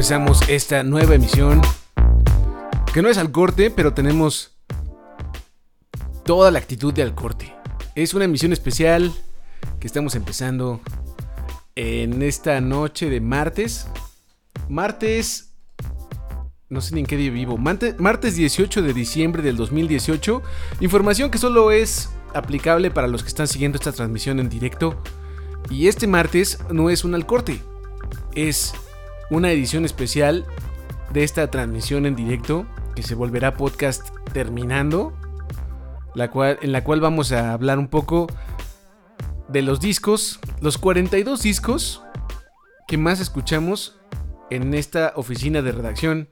Empezamos 0.00 0.40
esta 0.48 0.82
nueva 0.82 1.14
emisión. 1.14 1.60
Que 2.94 3.02
no 3.02 3.10
es 3.10 3.18
al 3.18 3.30
corte, 3.30 3.70
pero 3.70 3.92
tenemos 3.92 4.56
toda 6.24 6.50
la 6.50 6.58
actitud 6.58 6.94
de 6.94 7.02
al 7.02 7.14
corte. 7.14 7.54
Es 7.94 8.14
una 8.14 8.24
emisión 8.24 8.54
especial 8.54 9.12
que 9.78 9.86
estamos 9.86 10.14
empezando 10.14 10.80
en 11.74 12.22
esta 12.22 12.62
noche 12.62 13.10
de 13.10 13.20
martes. 13.20 13.88
Martes. 14.70 15.52
No 16.70 16.80
sé 16.80 16.94
ni 16.94 17.00
en 17.00 17.06
qué 17.06 17.18
día 17.18 17.30
vivo. 17.30 17.58
Martes 17.58 18.36
18 18.36 18.80
de 18.80 18.94
diciembre 18.94 19.42
del 19.42 19.58
2018. 19.58 20.42
Información 20.80 21.30
que 21.30 21.36
solo 21.36 21.72
es 21.72 22.08
aplicable 22.32 22.90
para 22.90 23.06
los 23.06 23.22
que 23.22 23.28
están 23.28 23.48
siguiendo 23.48 23.76
esta 23.76 23.92
transmisión 23.92 24.40
en 24.40 24.48
directo. 24.48 24.96
Y 25.68 25.88
este 25.88 26.06
martes 26.06 26.58
no 26.70 26.88
es 26.88 27.04
un 27.04 27.14
al 27.14 27.26
corte. 27.26 27.60
Es 28.34 28.72
una 29.30 29.50
edición 29.50 29.84
especial 29.84 30.44
de 31.12 31.24
esta 31.24 31.50
transmisión 31.50 32.06
en 32.06 32.16
directo 32.16 32.66
que 32.94 33.02
se 33.02 33.14
volverá 33.14 33.56
podcast 33.56 34.08
terminando, 34.32 35.12
la 36.14 36.30
cual, 36.30 36.58
en 36.62 36.72
la 36.72 36.84
cual 36.84 37.00
vamos 37.00 37.32
a 37.32 37.52
hablar 37.52 37.78
un 37.78 37.88
poco 37.88 38.26
de 39.48 39.62
los 39.62 39.80
discos, 39.80 40.40
los 40.60 40.78
42 40.78 41.42
discos 41.42 42.02
que 42.86 42.98
más 42.98 43.20
escuchamos 43.20 43.96
en 44.50 44.74
esta 44.74 45.12
oficina 45.16 45.62
de 45.62 45.72
redacción, 45.72 46.28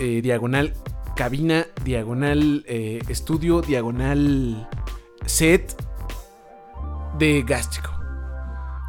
eh, 0.00 0.20
diagonal 0.22 0.74
cabina, 1.14 1.66
diagonal 1.84 2.64
eh, 2.66 3.00
estudio, 3.08 3.62
diagonal 3.62 4.68
set 5.26 5.76
de 7.18 7.42
Gástrico. 7.46 7.91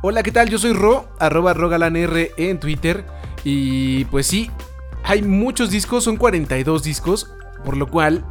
Hola, 0.06 0.22
¿qué 0.22 0.34
tal? 0.34 0.50
Yo 0.50 0.58
soy 0.58 0.74
Ro, 0.74 1.08
arroba 1.18 1.54
RogalanR 1.54 2.32
en 2.36 2.60
Twitter. 2.60 3.06
Y 3.46 4.04
pues 4.06 4.28
sí, 4.28 4.52
hay 5.02 5.22
muchos 5.22 5.70
discos, 5.70 6.04
son 6.04 6.18
42 6.18 6.84
discos, 6.84 7.32
por 7.64 7.78
lo 7.78 7.88
cual, 7.88 8.26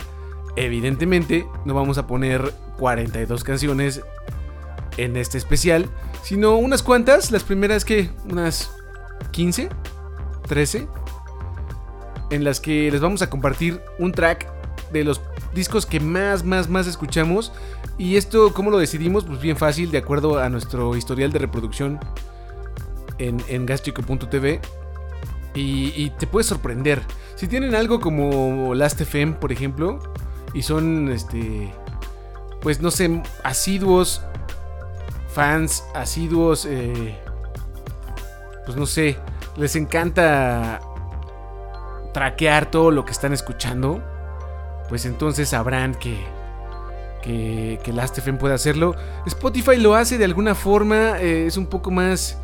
evidentemente, 0.56 1.47
no 1.64 1.73
vamos 1.73 1.97
a 1.97 2.06
poner 2.06 2.53
42 2.77 3.42
canciones 3.42 4.03
en 4.98 5.17
este 5.17 5.39
especial, 5.39 5.89
sino 6.23 6.59
unas 6.59 6.83
cuantas, 6.83 7.31
las 7.31 7.42
primeras 7.42 7.86
que, 7.86 8.11
unas 8.29 8.70
15, 9.31 9.70
13, 10.47 10.86
en 12.33 12.45
las 12.45 12.61
que 12.61 12.91
les 12.91 13.01
vamos 13.01 13.23
a 13.23 13.31
compartir 13.31 13.81
un 13.98 14.12
track 14.12 14.47
de 14.92 15.05
los 15.05 15.23
discos 15.55 15.86
que 15.86 16.00
más, 16.00 16.45
más, 16.45 16.69
más 16.69 16.86
escuchamos 16.86 17.53
y 17.98 18.17
esto, 18.17 18.53
¿cómo 18.55 18.70
lo 18.70 18.78
decidimos? 18.78 19.25
Pues 19.25 19.41
bien 19.41 19.56
fácil, 19.56 19.91
de 19.91 19.98
acuerdo 19.98 20.39
a 20.39 20.48
nuestro 20.48 20.97
historial 20.97 21.31
de 21.33 21.39
reproducción 21.39 22.00
en, 23.19 23.42
en. 23.48 23.67
Y, 25.55 26.11
te 26.19 26.27
puede 26.27 26.45
sorprender. 26.45 27.03
Si 27.36 27.47
tienen 27.47 27.75
algo 27.75 28.00
como 28.00 28.75
Last.fm, 28.75 29.34
por 29.34 29.53
ejemplo, 29.53 29.98
y 30.55 30.62
son, 30.62 31.11
este, 31.11 31.73
pues 32.61 32.80
no 32.80 32.91
sé, 32.91 33.23
asiduos, 33.45 34.23
fans, 35.29 35.85
asiduos, 35.95 36.64
eh, 36.64 37.18
pues 38.64 38.77
no 38.77 38.86
sé, 38.86 39.18
les 39.57 39.77
encanta 39.77 40.80
traquear 42.14 42.70
todo 42.70 42.91
lo 42.91 43.05
que 43.05 43.12
están 43.12 43.33
escuchando, 43.33 44.02
pues 44.92 45.07
entonces 45.07 45.48
sabrán 45.48 45.95
que 45.95 46.19
que, 47.23 47.80
que 47.83 47.95
Last.fm 47.95 48.39
pueda 48.39 48.57
hacerlo. 48.57 48.95
Spotify 49.25 49.79
lo 49.79 49.95
hace 49.95 50.19
de 50.19 50.27
alguna 50.27 50.55
forma, 50.55 51.19
eh, 51.19 51.47
es 51.47 51.57
un 51.57 51.64
poco 51.64 51.91
más, 51.91 52.36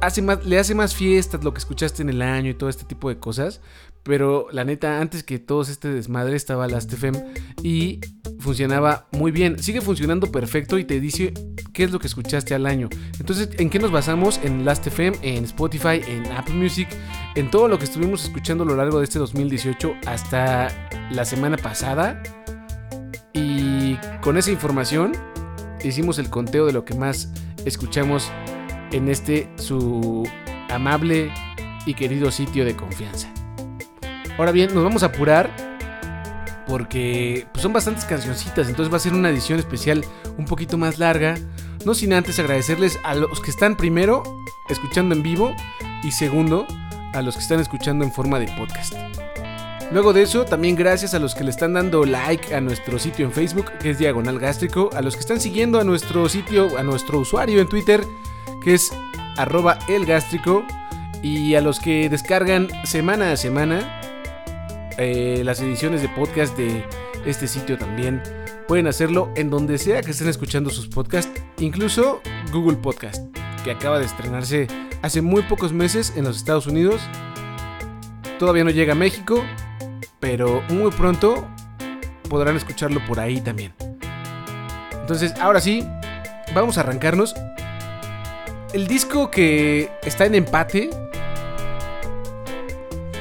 hace 0.00 0.22
más, 0.22 0.46
le 0.46 0.56
hace 0.60 0.72
más 0.76 0.94
fiestas 0.94 1.42
lo 1.42 1.52
que 1.52 1.58
escuchaste 1.58 2.02
en 2.02 2.10
el 2.10 2.22
año 2.22 2.48
y 2.48 2.54
todo 2.54 2.70
este 2.70 2.84
tipo 2.84 3.08
de 3.08 3.18
cosas. 3.18 3.60
Pero 4.04 4.46
la 4.52 4.62
neta, 4.62 5.00
antes 5.00 5.24
que 5.24 5.40
todos 5.40 5.68
este 5.68 5.88
desmadre 5.88 6.36
estaba 6.36 6.68
Last.fm 6.68 7.24
y 7.64 7.98
funcionaba 8.40 9.06
muy 9.12 9.30
bien. 9.30 9.62
Sigue 9.62 9.80
funcionando 9.80 10.32
perfecto 10.32 10.78
y 10.78 10.84
te 10.84 11.00
dice 11.00 11.32
qué 11.72 11.84
es 11.84 11.92
lo 11.92 11.98
que 11.98 12.06
escuchaste 12.06 12.54
al 12.54 12.66
año. 12.66 12.88
Entonces, 13.18 13.50
¿en 13.58 13.70
qué 13.70 13.78
nos 13.78 13.90
basamos? 13.90 14.40
En 14.42 14.64
Last.fm, 14.64 15.16
en 15.22 15.44
Spotify, 15.44 16.00
en 16.06 16.26
Apple 16.32 16.54
Music, 16.54 16.88
en 17.34 17.50
todo 17.50 17.68
lo 17.68 17.78
que 17.78 17.84
estuvimos 17.84 18.24
escuchando 18.24 18.64
a 18.64 18.66
lo 18.66 18.76
largo 18.76 18.98
de 18.98 19.04
este 19.04 19.18
2018 19.18 19.94
hasta 20.06 20.68
la 21.10 21.24
semana 21.24 21.56
pasada. 21.56 22.22
Y 23.32 23.96
con 24.20 24.36
esa 24.36 24.50
información 24.50 25.12
hicimos 25.84 26.18
el 26.18 26.30
conteo 26.30 26.66
de 26.66 26.72
lo 26.72 26.84
que 26.84 26.94
más 26.94 27.32
escuchamos 27.64 28.30
en 28.92 29.08
este 29.08 29.48
su 29.56 30.28
amable 30.68 31.30
y 31.86 31.94
querido 31.94 32.30
sitio 32.30 32.64
de 32.64 32.74
confianza. 32.76 33.32
Ahora 34.38 34.52
bien, 34.52 34.74
nos 34.74 34.82
vamos 34.82 35.02
a 35.02 35.06
apurar 35.06 35.69
porque 36.70 37.48
pues, 37.52 37.62
son 37.62 37.72
bastantes 37.72 38.04
cancioncitas, 38.04 38.68
entonces 38.68 38.92
va 38.92 38.96
a 38.96 39.00
ser 39.00 39.12
una 39.12 39.28
edición 39.28 39.58
especial 39.58 40.04
un 40.38 40.44
poquito 40.44 40.78
más 40.78 41.00
larga. 41.00 41.36
No 41.84 41.94
sin 41.94 42.12
antes 42.12 42.38
agradecerles 42.38 43.00
a 43.02 43.16
los 43.16 43.40
que 43.40 43.50
están 43.50 43.76
primero 43.76 44.22
escuchando 44.68 45.14
en 45.14 45.22
vivo 45.22 45.52
y 46.04 46.12
segundo 46.12 46.68
a 47.12 47.22
los 47.22 47.34
que 47.34 47.42
están 47.42 47.58
escuchando 47.58 48.04
en 48.04 48.12
forma 48.12 48.38
de 48.38 48.46
podcast. 48.56 48.94
Luego 49.90 50.12
de 50.12 50.22
eso, 50.22 50.44
también 50.44 50.76
gracias 50.76 51.12
a 51.14 51.18
los 51.18 51.34
que 51.34 51.42
le 51.42 51.50
están 51.50 51.72
dando 51.72 52.04
like 52.04 52.54
a 52.54 52.60
nuestro 52.60 53.00
sitio 53.00 53.26
en 53.26 53.32
Facebook, 53.32 53.72
que 53.80 53.90
es 53.90 53.98
Diagonal 53.98 54.38
Gástrico, 54.38 54.90
a 54.94 55.02
los 55.02 55.16
que 55.16 55.20
están 55.20 55.40
siguiendo 55.40 55.80
a 55.80 55.84
nuestro 55.84 56.28
sitio, 56.28 56.78
a 56.78 56.84
nuestro 56.84 57.18
usuario 57.18 57.60
en 57.60 57.68
Twitter, 57.68 58.04
que 58.62 58.74
es 58.74 58.92
arroba 59.36 59.80
elgástrico, 59.88 60.64
y 61.20 61.56
a 61.56 61.60
los 61.60 61.80
que 61.80 62.08
descargan 62.08 62.68
semana 62.84 63.32
a 63.32 63.36
semana 63.36 64.00
eh, 65.02 65.40
las 65.46 65.62
ediciones 65.62 66.02
de 66.02 66.10
podcast 66.10 66.54
de 66.58 66.84
este 67.24 67.48
sitio 67.48 67.78
también. 67.78 68.22
Pueden 68.68 68.86
hacerlo 68.86 69.32
en 69.34 69.48
donde 69.48 69.78
sea 69.78 70.02
que 70.02 70.10
estén 70.10 70.28
escuchando 70.28 70.68
sus 70.68 70.88
podcasts, 70.88 71.32
incluso 71.58 72.20
Google 72.52 72.76
Podcast, 72.76 73.34
que 73.64 73.70
acaba 73.70 73.98
de 73.98 74.04
estrenarse 74.04 74.68
hace 75.00 75.22
muy 75.22 75.40
pocos 75.44 75.72
meses 75.72 76.12
en 76.16 76.24
los 76.24 76.36
Estados 76.36 76.66
Unidos. 76.66 77.00
Todavía 78.38 78.62
no 78.62 78.68
llega 78.68 78.92
a 78.92 78.94
México, 78.94 79.42
pero 80.20 80.62
muy 80.68 80.90
pronto 80.90 81.48
podrán 82.28 82.56
escucharlo 82.56 83.00
por 83.08 83.20
ahí 83.20 83.40
también. 83.40 83.72
Entonces, 85.00 85.32
ahora 85.40 85.62
sí, 85.62 85.82
vamos 86.54 86.76
a 86.76 86.82
arrancarnos. 86.82 87.34
El 88.74 88.86
disco 88.86 89.30
que 89.30 89.90
está 90.02 90.26
en 90.26 90.34
empate 90.34 90.90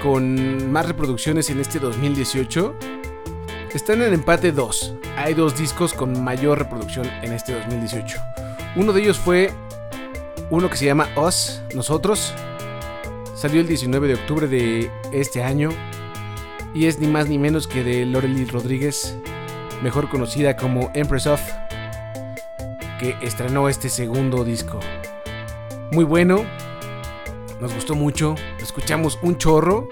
con 0.02 0.72
más 0.72 0.88
reproducciones 0.88 1.50
en 1.50 1.60
este 1.60 1.80
2018 1.80 2.76
está 3.80 3.94
en 3.94 4.14
empate 4.14 4.52
2. 4.52 4.96
Hay 5.16 5.34
dos 5.34 5.58
discos 5.58 5.94
con 5.94 6.24
mayor 6.24 6.58
reproducción 6.60 7.08
en 7.22 7.34
este 7.34 7.54
2018. 7.54 8.20
Uno 8.76 8.94
de 8.94 9.02
ellos 9.02 9.18
fue 9.18 9.52
uno 10.50 10.70
que 10.70 10.78
se 10.78 10.86
llama 10.86 11.08
Us, 11.16 11.62
Nosotros. 11.74 12.34
Salió 13.36 13.62
el 13.62 13.68
19 13.68 14.08
de 14.08 14.14
octubre 14.16 14.48
de 14.48 14.92
este 15.12 15.44
año 15.44 15.70
y 16.74 16.86
es 16.86 17.00
ni 17.00 17.08
más 17.08 17.30
ni 17.30 17.38
menos 17.38 17.68
que 17.68 17.84
de 17.84 18.06
Lorely 18.06 18.46
Rodríguez, 18.46 19.18
mejor 19.82 20.10
conocida 20.10 20.58
como 20.58 20.92
Empress 20.94 21.28
of, 21.28 21.42
que 23.00 23.16
estrenó 23.22 23.70
este 23.70 23.90
segundo 23.90 24.44
disco. 24.44 24.80
Muy 25.92 26.04
bueno, 26.04 26.44
nos 27.62 27.74
gustó 27.74 27.96
mucho, 27.96 28.36
escuchamos 28.64 29.20
un 29.22 29.38
chorro. 29.38 29.90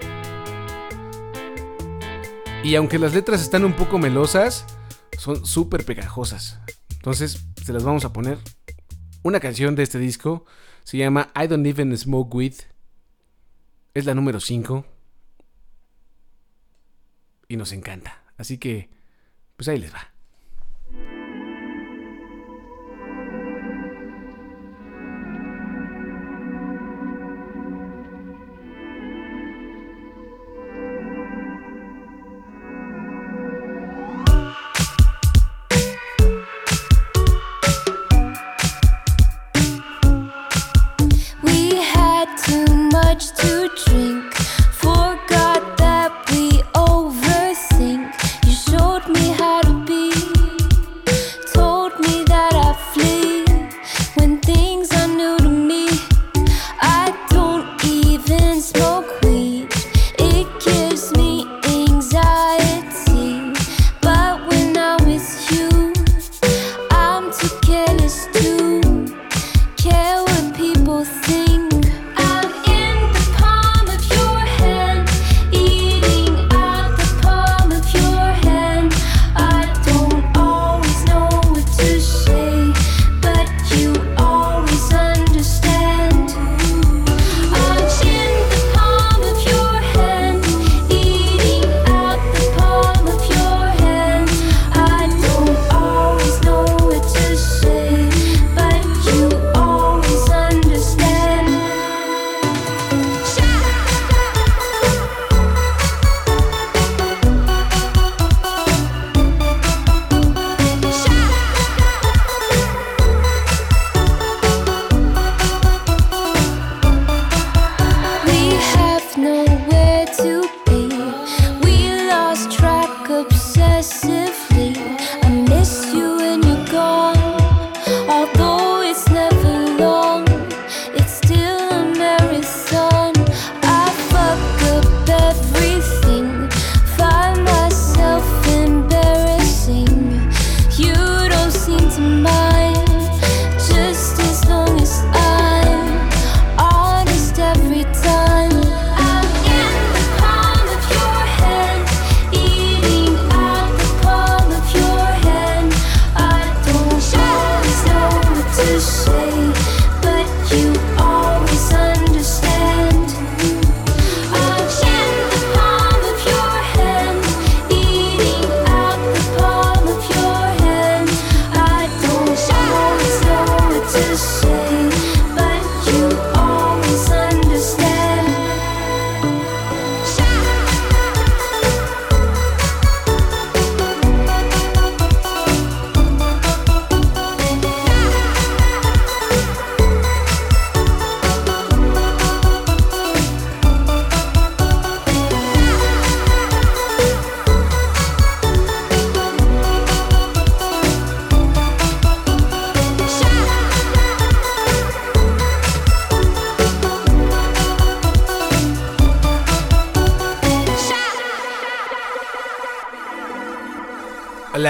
Y 2.64 2.74
aunque 2.74 2.98
las 2.98 3.14
letras 3.14 3.40
están 3.40 3.64
un 3.64 3.72
poco 3.72 3.98
melosas, 3.98 4.66
son 5.16 5.44
súper 5.46 5.84
pegajosas. 5.84 6.60
Entonces, 6.90 7.46
se 7.64 7.72
las 7.72 7.84
vamos 7.84 8.04
a 8.04 8.12
poner. 8.12 8.38
Una 9.22 9.40
canción 9.40 9.74
de 9.74 9.82
este 9.82 9.98
disco 9.98 10.44
se 10.84 10.96
llama 10.96 11.32
I 11.34 11.46
Don't 11.46 11.66
Even 11.66 11.96
Smoke 11.96 12.34
Weed. 12.34 12.54
Es 13.94 14.04
la 14.04 14.14
número 14.14 14.40
5 14.40 14.84
y 17.48 17.56
nos 17.56 17.72
encanta. 17.72 18.22
Así 18.36 18.58
que, 18.58 18.90
pues 19.56 19.68
ahí 19.68 19.78
les 19.78 19.92
va. 19.92 20.12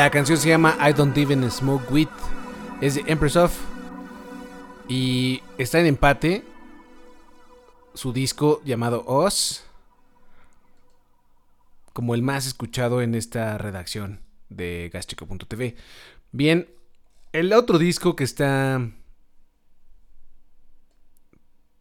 La 0.08 0.12
canción 0.12 0.38
se 0.38 0.49
llama 0.49 0.75
I 0.81 0.94
Don't 0.94 1.14
Even 1.19 1.50
Smoke 1.50 1.90
Weed. 1.90 2.08
Es 2.81 2.94
de 2.94 3.05
Empress 3.08 3.37
of. 3.37 3.55
Y 4.88 5.43
está 5.58 5.81
en 5.81 5.84
empate 5.84 6.44
su 7.93 8.14
disco 8.14 8.62
llamado 8.64 9.05
Oz. 9.06 9.64
Como 11.93 12.14
el 12.14 12.22
más 12.22 12.46
escuchado 12.46 13.02
en 13.02 13.14
esta 13.14 13.58
redacción 13.58 14.22
de 14.49 14.88
gaschico.tv. 14.90 15.76
Bien, 16.32 16.70
el 17.34 17.52
otro 17.52 17.76
disco 17.76 18.16
que 18.16 18.25
está. 18.25 18.81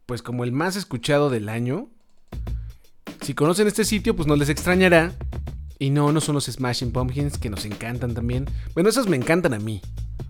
Pues 0.04 0.20
como 0.20 0.44
el 0.44 0.52
más 0.52 0.76
escuchado 0.76 1.30
del 1.30 1.48
año. 1.48 1.88
Si 3.22 3.32
conocen 3.32 3.68
este 3.68 3.86
sitio, 3.86 4.14
pues 4.14 4.28
no 4.28 4.36
les 4.36 4.50
extrañará. 4.50 5.14
Y 5.78 5.90
no, 5.90 6.12
no 6.12 6.20
son 6.20 6.34
los 6.34 6.46
Smashing 6.46 6.92
Pumpkins 6.92 7.38
que 7.38 7.50
nos 7.50 7.64
encantan 7.64 8.14
también. 8.14 8.46
Bueno, 8.74 8.88
esos 8.88 9.08
me 9.08 9.16
encantan 9.16 9.54
a 9.54 9.58
mí. 9.58 9.80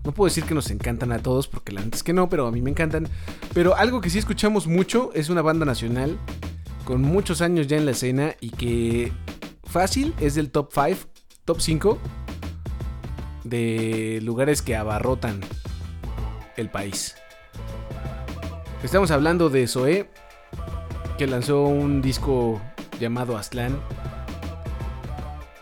No 0.03 0.13
puedo 0.13 0.29
decir 0.29 0.43
que 0.43 0.53
nos 0.53 0.69
encantan 0.69 1.11
a 1.11 1.19
todos 1.19 1.47
porque 1.47 1.71
la 1.71 1.81
es 1.81 2.03
que 2.03 2.13
no, 2.13 2.29
pero 2.29 2.47
a 2.47 2.51
mí 2.51 2.61
me 2.61 2.69
encantan. 2.69 3.07
Pero 3.53 3.75
algo 3.75 4.01
que 4.01 4.09
sí 4.09 4.19
escuchamos 4.19 4.67
mucho 4.67 5.11
es 5.13 5.29
una 5.29 5.41
banda 5.41 5.65
nacional 5.65 6.19
con 6.85 7.01
muchos 7.01 7.41
años 7.41 7.67
ya 7.67 7.77
en 7.77 7.85
la 7.85 7.91
escena 7.91 8.35
y 8.39 8.49
que 8.51 9.11
fácil 9.63 10.13
es 10.19 10.35
del 10.35 10.51
top 10.51 10.71
5, 10.73 10.97
top 11.45 11.61
5 11.61 11.97
de 13.43 14.19
lugares 14.23 14.61
que 14.61 14.75
abarrotan 14.75 15.41
el 16.57 16.69
país. 16.69 17.15
Estamos 18.83 19.11
hablando 19.11 19.49
de 19.49 19.67
Zoé, 19.67 20.09
que 21.17 21.27
lanzó 21.27 21.63
un 21.63 22.01
disco 22.01 22.61
llamado 22.99 23.37
Aslan. 23.37 23.79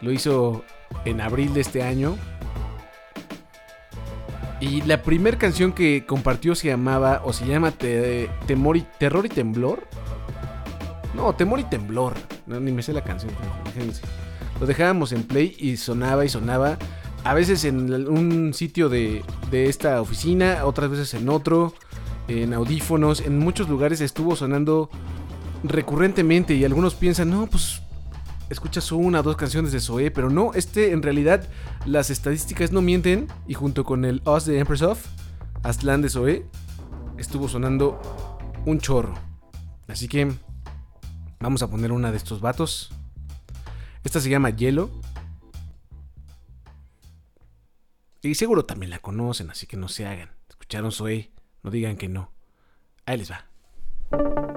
Lo 0.01 0.11
hizo 0.11 0.63
en 1.05 1.21
abril 1.21 1.53
de 1.53 1.61
este 1.61 1.83
año. 1.83 2.17
Y 4.59 4.81
la 4.81 5.03
primera 5.03 5.37
canción 5.37 5.71
que 5.71 6.05
compartió 6.05 6.55
se 6.55 6.67
llamaba, 6.67 7.21
o 7.23 7.31
se 7.31 7.45
llama 7.45 7.71
Temor 7.71 8.77
y, 8.77 8.85
Terror 8.97 9.25
y 9.25 9.29
Temblor. 9.29 9.87
No, 11.15 11.33
Temor 11.35 11.59
y 11.59 11.63
Temblor. 11.63 12.13
No, 12.47 12.59
ni 12.59 12.71
me 12.71 12.81
sé 12.81 12.93
la 12.93 13.03
canción, 13.03 13.31
Lo 14.59 14.65
dejábamos 14.65 15.11
en 15.11 15.23
play 15.23 15.55
y 15.59 15.77
sonaba 15.77 16.25
y 16.25 16.29
sonaba. 16.29 16.77
A 17.23 17.33
veces 17.33 17.65
en 17.65 18.07
un 18.07 18.53
sitio 18.53 18.89
de, 18.89 19.23
de 19.51 19.67
esta 19.67 20.01
oficina, 20.01 20.61
otras 20.63 20.89
veces 20.89 21.13
en 21.13 21.29
otro, 21.29 21.73
en 22.27 22.53
audífonos, 22.53 23.21
en 23.21 23.37
muchos 23.37 23.69
lugares 23.69 24.01
estuvo 24.01 24.35
sonando 24.35 24.89
recurrentemente 25.63 26.55
y 26.55 26.63
algunos 26.63 26.95
piensan, 26.95 27.29
no, 27.29 27.47
pues 27.47 27.81
escuchas 28.49 28.91
una 28.91 29.19
o 29.19 29.23
dos 29.23 29.35
canciones 29.35 29.71
de 29.71 29.79
Zoe, 29.79 30.11
pero 30.11 30.29
no, 30.29 30.53
este 30.53 30.91
en 30.91 31.01
realidad 31.01 31.47
las 31.85 32.09
estadísticas 32.09 32.71
no 32.71 32.81
mienten 32.81 33.27
y 33.47 33.53
junto 33.53 33.83
con 33.83 34.05
el 34.05 34.21
Us 34.25 34.45
de 34.45 34.59
Empress 34.59 34.81
of, 34.81 35.05
Aslan 35.63 36.01
de 36.01 36.09
Zoe, 36.09 36.45
estuvo 37.17 37.47
sonando 37.47 37.99
un 38.65 38.79
chorro. 38.79 39.13
Así 39.87 40.07
que 40.07 40.31
vamos 41.39 41.61
a 41.63 41.69
poner 41.69 41.91
una 41.91 42.11
de 42.11 42.17
estos 42.17 42.41
vatos. 42.41 42.91
Esta 44.03 44.19
se 44.19 44.29
llama 44.29 44.49
Hielo. 44.49 44.89
Y 48.21 48.35
seguro 48.35 48.65
también 48.65 48.89
la 48.89 48.99
conocen, 48.99 49.49
así 49.49 49.67
que 49.67 49.77
no 49.77 49.87
se 49.87 50.05
hagan. 50.05 50.31
Escucharon 50.49 50.91
Zoe, 50.91 51.31
no 51.63 51.71
digan 51.71 51.97
que 51.97 52.09
no. 52.09 52.31
Ahí 53.05 53.17
les 53.17 53.31
va. 53.31 54.56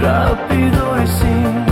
rápido 0.00 1.02
y 1.02 1.06
sin 1.06 1.67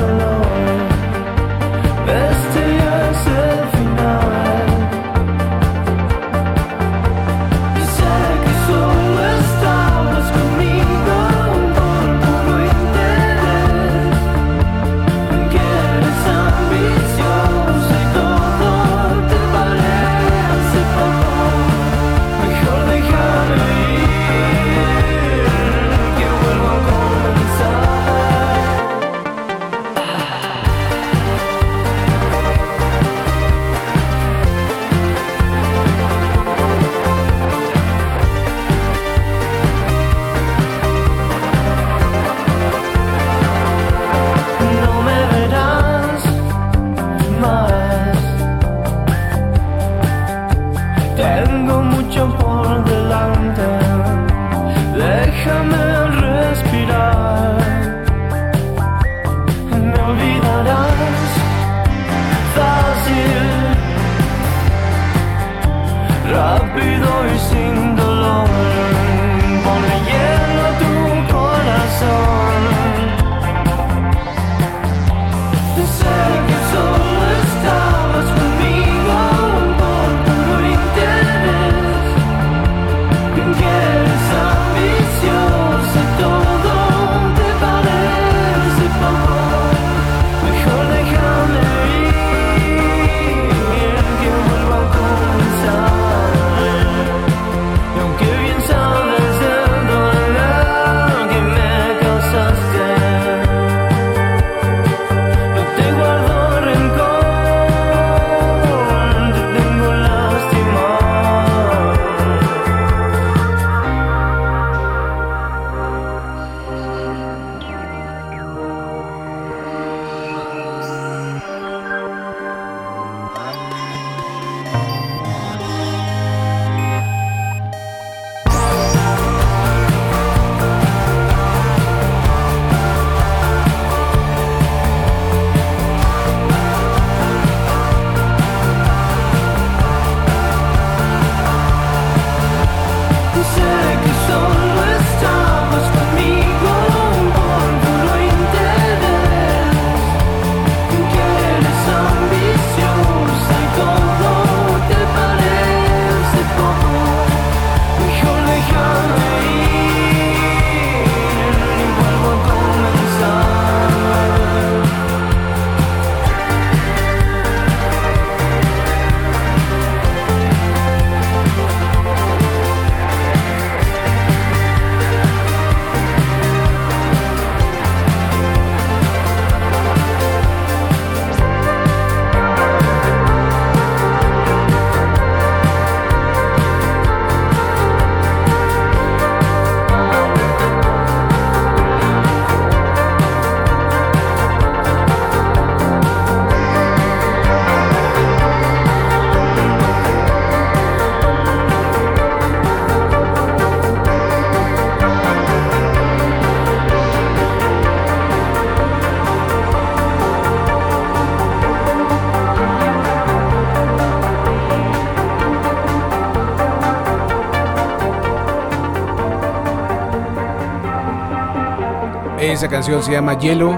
Esa 222.56 222.70
canción 222.70 223.02
se 223.02 223.12
llama 223.12 223.38
Hielo. 223.38 223.72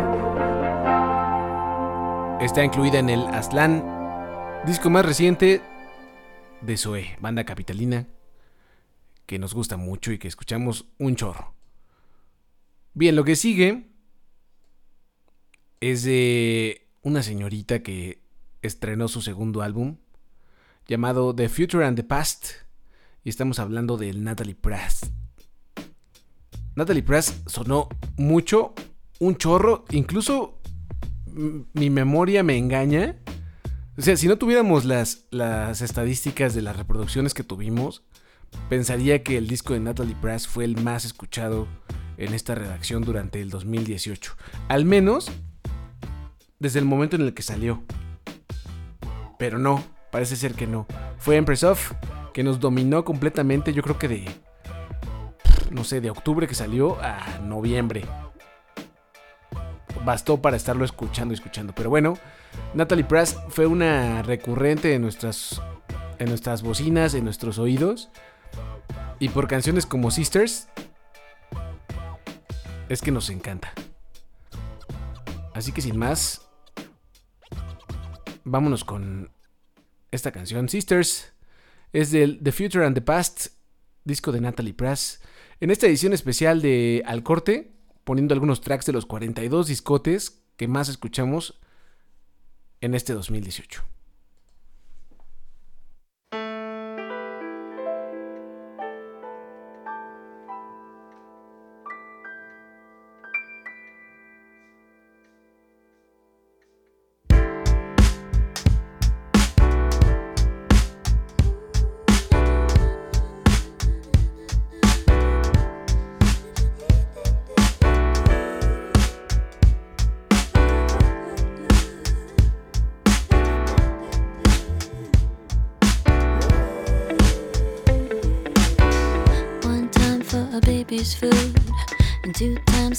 Está 2.41 2.63
incluida 2.63 3.01
en 3.01 3.09
el 3.09 3.27
Aslan, 3.27 3.83
disco 4.67 4.89
más 4.89 5.05
reciente 5.05 5.61
de 6.61 6.77
Zoe, 6.77 7.17
banda 7.21 7.43
capitalina, 7.43 8.07
que 9.27 9.41
nos 9.41 9.53
gusta 9.53 9.77
mucho 9.77 10.13
y 10.13 10.19
que 10.19 10.29
escuchamos 10.29 10.87
un 10.97 11.17
chorro. 11.17 11.55
Bien, 12.95 13.17
lo 13.17 13.25
que 13.25 13.35
sigue 13.35 13.89
es 15.81 16.05
de 16.05 16.87
una 17.03 17.25
señorita 17.25 17.83
que 17.83 18.23
estrenó 18.63 19.09
su 19.09 19.23
segundo 19.23 19.63
álbum 19.63 19.97
llamado 20.87 21.35
The 21.35 21.49
Future 21.49 21.85
and 21.85 21.97
the 21.97 22.05
Past 22.05 22.51
y 23.25 23.29
estamos 23.29 23.59
hablando 23.59 23.97
de 23.97 24.13
Natalie 24.13 24.55
Press. 24.55 25.01
Natalie 26.79 27.03
Press 27.03 27.43
sonó 27.47 27.89
mucho, 28.17 28.73
un 29.19 29.37
chorro, 29.37 29.85
incluso 29.91 30.61
mi 31.35 31.91
memoria 31.91 32.45
me 32.45 32.57
engaña. 32.57 33.17
O 33.97 34.03
sea, 34.03 34.17
si 34.17 34.29
no 34.29 34.39
tuviéramos 34.39 34.85
las, 34.85 35.25
las 35.33 35.83
estadísticas 35.83 36.55
de 36.55 36.63
las 36.63 36.77
reproducciones 36.77 37.35
que 37.35 37.43
tuvimos, 37.43 38.05
pensaría 38.69 39.25
que 39.25 39.37
el 39.39 39.49
disco 39.49 39.75
de 39.75 39.81
Natalie 39.81 40.15
Press 40.23 40.47
fue 40.47 40.65
el 40.65 40.81
más 40.81 41.05
escuchado 41.05 41.67
en 42.17 42.33
esta 42.33 42.55
redacción 42.55 43.03
durante 43.03 43.41
el 43.41 43.51
2018. 43.51 44.37
Al 44.69 44.85
menos 44.85 45.33
desde 46.61 46.79
el 46.79 46.85
momento 46.85 47.17
en 47.17 47.23
el 47.23 47.35
que 47.35 47.43
salió. 47.43 47.83
Pero 49.37 49.59
no, 49.59 49.83
parece 50.13 50.37
ser 50.37 50.55
que 50.55 50.69
no. 50.69 50.87
Fue 51.19 51.35
Empress 51.35 51.65
of 51.65 51.93
que 52.33 52.45
nos 52.45 52.61
dominó 52.61 53.05
completamente, 53.05 53.73
yo 53.73 53.83
creo 53.83 53.99
que 53.99 54.07
de 54.07 54.25
no 55.71 55.85
sé, 55.85 56.01
de 56.01 56.11
octubre 56.11 56.47
que 56.47 56.55
salió 56.55 57.01
a 57.01 57.39
noviembre. 57.41 58.05
Bastó 60.05 60.41
para 60.41 60.57
estarlo 60.57 60.85
escuchando 60.85 61.33
y 61.33 61.37
escuchando. 61.37 61.75
Pero 61.75 61.91
bueno, 61.91 62.19
Natalie 62.75 63.05
Press 63.05 63.37
fue 63.49 63.67
una 63.67 64.23
recurrente 64.23 64.95
en 64.95 65.03
nuestras, 65.03 65.61
nuestras 66.19 66.63
bocinas, 66.63 67.15
en 67.15 67.25
nuestros 67.25 67.59
oídos. 67.59 68.11
Y 69.19 69.29
por 69.31 69.49
canciones 69.49 69.85
como 69.85 70.11
Sisters, 70.11 70.69
es 72.89 73.03
que 73.03 73.11
nos 73.11 73.31
encanta. 73.31 73.73
Así 75.55 75.73
que 75.73 75.83
sin 75.83 75.97
más, 75.97 76.49
vámonos 78.45 78.85
con 78.85 79.33
esta 80.11 80.33
canción. 80.33 80.69
Sisters 80.69 81.33
es 81.93 82.11
del 82.11 82.41
The 82.43 82.53
Future 82.53 82.87
and 82.87 82.95
the 82.95 83.03
Past, 83.03 83.49
disco 84.05 84.33
de 84.33 84.41
Natalie 84.41 84.75
Press. 84.75 85.21
En 85.61 85.73
esta 85.73 85.89
edición 85.89 86.13
especial 86.13 86.63
de 86.63 87.03
Al 87.05 87.25
Corte, 87.25 87.73
poniendo 88.05 88.33
algunos 88.33 88.61
tracks 88.61 88.87
de 88.87 88.93
los 88.93 89.07
42 89.07 89.67
discotes 89.67 90.45
que 90.57 90.69
más 90.69 90.89
escuchamos 90.89 91.61
en 92.81 92.95
este 92.95 93.13
2018. 93.13 93.83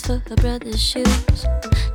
for 0.10 0.18
her 0.28 0.36
brother's 0.38 0.82
shoes. 0.82 1.89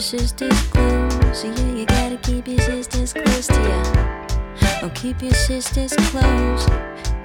Your 0.00 0.18
sisters 0.18 0.62
close. 0.68 1.44
Yeah, 1.44 1.74
you 1.74 1.84
gotta 1.84 2.16
keep 2.22 2.48
your 2.48 2.58
sisters 2.60 3.12
close 3.12 3.46
to 3.48 3.60
you. 3.60 3.82
Oh, 4.82 4.90
keep 4.94 5.20
your 5.20 5.34
sisters 5.34 5.92
close. 5.94 6.66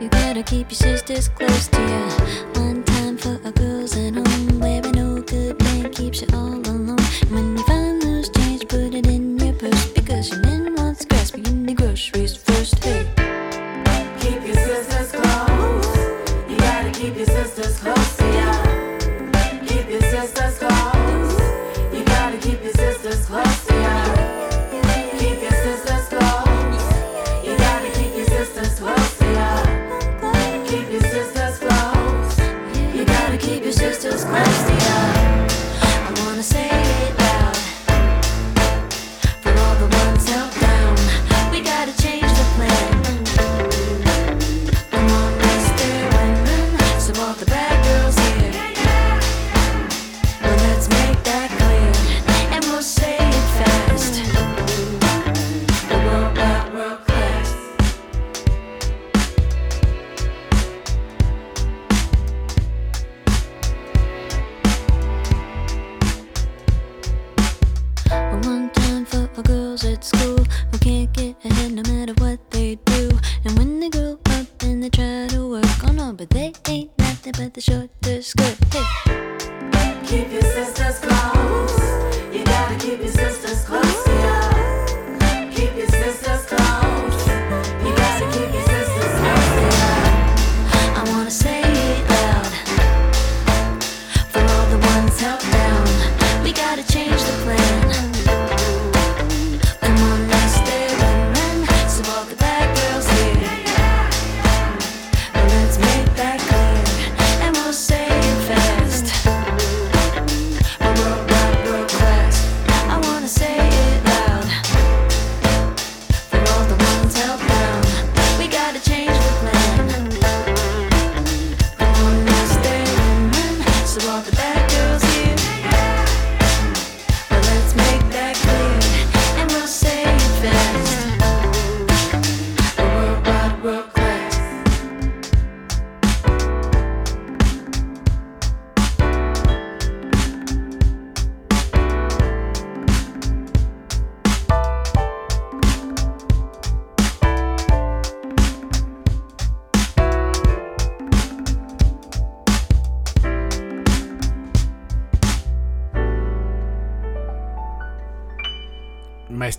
You 0.02 0.10
gotta 0.10 0.44
keep 0.44 0.70
your 0.70 0.76
sisters 0.76 1.30
close 1.30 1.70
to 1.70 1.80
you. 1.80 2.62
One 2.62 2.84
time 2.84 3.18
for 3.18 3.40
a 3.46 3.52
girls 3.54 3.96
at 3.96 4.16
home, 4.16 4.60
where 4.60 4.82
no 4.82 5.22
good 5.22 5.58
man 5.64 5.90
keeps 5.94 6.22
you 6.22 6.28
all 6.34 6.55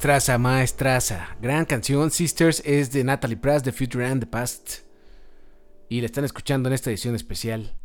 Maestraza, 0.07 0.39
maestraza. 0.39 1.37
Gran 1.41 1.65
canción. 1.65 2.13
Sisters 2.13 2.63
es 2.65 2.93
de 2.93 3.03
Natalie 3.03 3.37
Prass, 3.37 3.65
The 3.65 3.73
Future 3.73 4.07
and 4.07 4.21
the 4.21 4.27
Past. 4.29 4.83
Y 5.89 6.01
la 6.01 6.07
están 6.07 6.25
escuchando 6.25 6.69
en 6.69 6.75
esta 6.75 6.91
edición 6.91 7.17
especial 7.17 7.77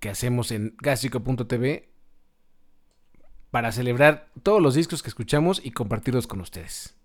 que 0.00 0.08
hacemos 0.08 0.50
en 0.50 0.74
gástrico.tv 0.82 1.88
para 3.52 3.70
celebrar 3.70 4.32
todos 4.42 4.60
los 4.60 4.74
discos 4.74 5.04
que 5.04 5.08
escuchamos 5.08 5.60
y 5.64 5.70
compartirlos 5.70 6.26
con 6.26 6.40
ustedes. 6.40 6.96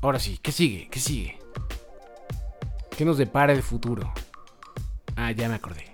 Ahora 0.00 0.20
sí, 0.20 0.38
¿qué 0.40 0.52
sigue? 0.52 0.88
¿Qué 0.92 1.00
sigue? 1.00 1.40
¿Qué 2.96 3.04
nos 3.04 3.18
depara 3.18 3.52
el 3.52 3.64
futuro? 3.64 4.14
Ah, 5.16 5.32
ya 5.32 5.48
me 5.48 5.56
acordé. 5.56 5.92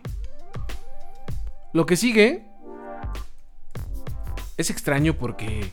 Lo 1.72 1.86
que 1.86 1.96
sigue 1.96 2.49
es 4.60 4.70
extraño 4.70 5.16
porque 5.16 5.72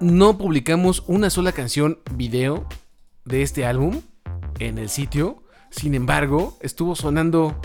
no 0.00 0.36
publicamos 0.36 1.02
una 1.06 1.30
sola 1.30 1.52
canción 1.52 2.00
video 2.12 2.66
de 3.24 3.42
este 3.42 3.64
álbum 3.64 4.02
en 4.58 4.78
el 4.78 4.90
sitio. 4.90 5.42
Sin 5.70 5.94
embargo, 5.94 6.56
estuvo 6.60 6.94
sonando 6.94 7.58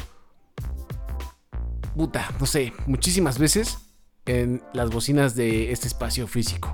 puta, 1.95 2.31
no 2.39 2.45
sé, 2.45 2.73
muchísimas 2.87 3.37
veces 3.37 3.79
en 4.25 4.63
las 4.73 4.89
bocinas 4.89 5.35
de 5.35 5.71
este 5.71 5.87
espacio 5.87 6.27
físico. 6.27 6.73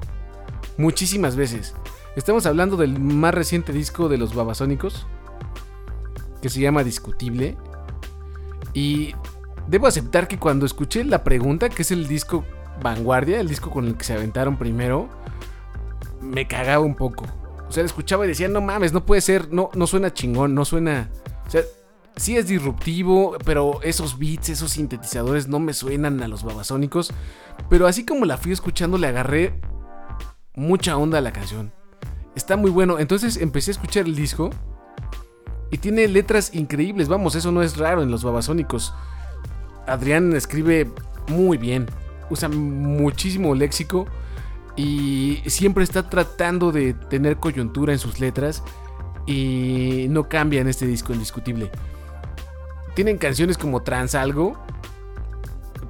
Muchísimas 0.78 1.36
veces. 1.36 1.74
Estamos 2.16 2.46
hablando 2.46 2.78
del 2.78 3.00
más 3.00 3.34
reciente 3.34 3.74
disco 3.74 4.10
de 4.10 4.18
los 4.18 4.36
Babasónicos, 4.36 5.08
que 6.42 6.50
se 6.50 6.60
llama 6.60 6.84
Discutible. 6.84 7.58
Y 8.74 9.16
debo 9.68 9.88
aceptar 9.88 10.28
que 10.28 10.40
cuando 10.40 10.66
escuché 10.66 11.04
la 11.04 11.24
pregunta, 11.24 11.70
que 11.70 11.82
es 11.82 11.92
el 11.92 12.08
disco 12.08 12.46
Vanguardia, 12.82 13.40
el 13.40 13.48
disco 13.48 13.70
con 13.70 13.86
el 13.86 13.96
que 13.96 14.04
se 14.04 14.14
aventaron 14.14 14.58
primero, 14.58 15.10
me 16.22 16.48
cagaba 16.48 16.84
un 16.84 16.96
poco. 16.96 17.26
O 17.68 17.72
sea, 17.72 17.84
escuchaba 17.84 18.26
y 18.26 18.30
decía, 18.30 18.48
no 18.48 18.62
mames, 18.62 18.94
no 18.94 19.06
puede 19.06 19.22
ser, 19.22 19.52
no, 19.52 19.70
no 19.76 19.88
suena 19.88 20.14
chingón, 20.14 20.56
no 20.56 20.64
suena... 20.64 21.10
O 21.46 21.50
sea, 21.50 21.62
sí 22.16 22.38
es 22.38 22.48
disruptivo, 22.48 23.38
pero 23.46 23.82
esos 23.84 24.18
beats, 24.18 24.50
esos 24.50 24.72
sintetizadores 24.72 25.48
no 25.48 25.60
me 25.60 25.74
suenan 25.74 26.22
a 26.24 26.28
los 26.28 26.44
babasónicos. 26.44 27.12
Pero 27.70 27.88
así 27.88 28.06
como 28.06 28.26
la 28.26 28.38
fui 28.38 28.52
escuchando, 28.52 28.98
le 28.98 29.08
agarré 29.08 29.60
mucha 30.56 30.98
onda 30.98 31.18
a 31.18 31.22
la 31.22 31.34
canción. 31.34 31.72
Está 32.36 32.56
muy 32.56 32.72
bueno. 32.72 33.00
Entonces 33.00 33.38
empecé 33.38 33.72
a 33.72 33.74
escuchar 33.74 34.06
el 34.06 34.16
disco. 34.16 34.50
Y 35.70 35.80
tiene 35.80 36.08
letras 36.08 36.54
increíbles. 36.56 37.10
Vamos, 37.10 37.36
eso 37.36 37.52
no 37.52 37.62
es 37.62 37.78
raro 37.78 38.02
en 38.02 38.12
los 38.12 38.24
babasónicos. 38.24 38.94
Adrián 39.88 40.34
escribe 40.34 40.92
muy 41.28 41.58
bien. 41.58 41.88
Usa 42.30 42.50
muchísimo 42.50 43.56
léxico. 43.56 44.08
Y 44.76 45.42
siempre 45.48 45.84
está 45.84 46.08
tratando 46.10 46.72
de 46.72 46.94
tener 46.94 47.38
coyuntura 47.38 47.94
en 47.94 48.00
sus 48.00 48.20
letras. 48.20 48.64
Y 49.26 50.08
no 50.10 50.30
cambia 50.30 50.62
en 50.62 50.68
este 50.68 50.86
disco 50.86 51.14
indiscutible 51.14 51.72
tienen 52.98 53.20
canciones 53.20 53.60
como 53.60 53.84
Trans 53.84 54.16
Algo, 54.16 54.58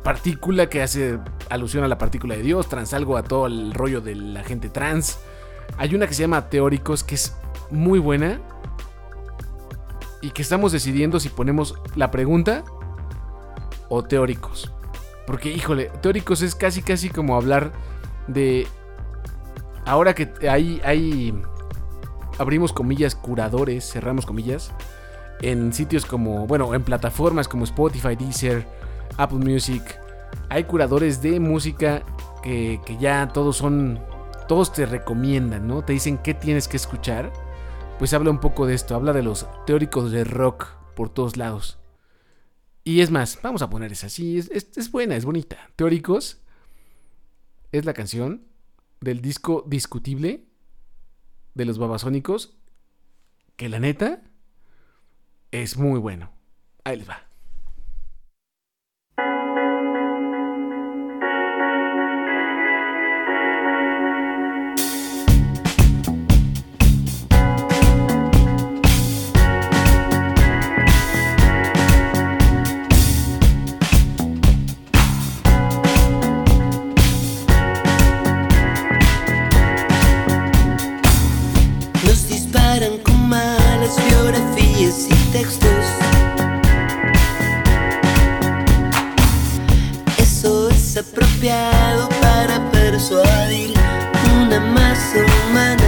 Partícula 0.04 0.68
que 0.68 0.82
hace 0.82 1.18
alusión 1.50 1.86
a 1.86 1.88
la 1.88 1.98
partícula 1.98 2.36
de 2.36 2.42
Dios, 2.42 2.68
Trans 2.68 2.94
Algo 2.94 3.16
a 3.16 3.24
todo 3.24 3.48
el 3.48 3.74
rollo 3.74 4.02
de 4.02 4.14
la 4.14 4.44
gente 4.44 4.68
trans. 4.68 5.18
Hay 5.78 5.96
una 5.96 6.06
que 6.06 6.14
se 6.14 6.24
llama 6.24 6.50
Teóricos 6.50 7.06
que 7.06 7.16
es 7.16 7.34
muy 7.72 8.00
buena 8.00 8.42
y 10.22 10.32
que 10.32 10.42
estamos 10.42 10.74
decidiendo 10.74 11.22
si 11.22 11.30
ponemos 11.30 11.76
la 11.96 12.12
pregunta 12.12 12.66
o 13.90 14.04
teóricos. 14.04 14.74
Porque, 15.26 15.52
híjole, 15.52 15.92
teóricos 16.02 16.42
es 16.42 16.56
casi, 16.56 16.82
casi 16.82 17.10
como 17.10 17.36
hablar 17.36 17.72
de. 18.28 18.68
Ahora 19.86 20.14
que 20.16 20.32
hay, 20.50 20.82
hay. 20.84 21.42
Abrimos 22.38 22.72
comillas, 22.72 23.16
curadores, 23.16 23.92
cerramos 23.92 24.26
comillas 24.26 24.72
en 25.42 25.74
sitios 25.74 26.06
como, 26.06 26.48
bueno, 26.48 26.74
en 26.74 26.84
plataformas 26.84 27.48
como 27.48 27.64
Spotify, 27.64 28.16
Deezer, 28.16 28.66
Apple 29.18 29.40
Music, 29.40 30.00
hay 30.50 30.64
curadores 30.64 31.22
de 31.22 31.40
música 31.40 32.04
que, 32.42 32.80
ya 33.00 33.28
todos 33.34 33.58
son, 33.58 34.00
todos 34.48 34.72
te 34.72 34.86
recomiendan, 34.86 35.68
¿no? 35.68 35.84
Te 35.84 35.94
dicen 35.94 36.18
qué 36.18 36.34
tienes 36.34 36.68
que 36.68 36.78
escuchar. 36.78 37.32
Pues 38.00 38.14
habla 38.14 38.30
un 38.30 38.40
poco 38.40 38.66
de 38.66 38.76
esto, 38.76 38.96
habla 38.96 39.12
de 39.12 39.24
los 39.24 39.48
teóricos 39.66 40.12
de 40.12 40.24
rock 40.24 40.68
por 40.96 41.10
todos 41.10 41.36
lados. 41.36 41.77
Y 42.88 43.02
es 43.02 43.12
más, 43.12 43.38
vamos 43.42 43.62
a 43.62 43.70
poner 43.70 43.92
esa, 43.92 44.08
sí, 44.08 44.38
es, 44.38 44.50
es 44.50 44.92
buena, 44.92 45.18
es 45.18 45.26
bonita. 45.26 45.58
Teóricos 45.76 46.40
es 47.74 47.84
la 47.84 47.92
canción 47.92 48.48
del 49.02 49.22
disco 49.22 49.66
discutible 49.68 50.46
de 51.54 51.66
los 51.66 51.80
babasónicos 51.80 52.56
que 53.58 53.68
la 53.68 53.82
neta 53.82 54.24
es 55.52 55.76
muy 55.76 56.00
bueno. 56.00 56.32
Ahí 56.86 56.96
les 56.96 57.10
va. 57.10 57.27
Necesito 90.98 91.28
escuchar 94.50 95.26
nada 95.54 95.76
de 95.76 95.87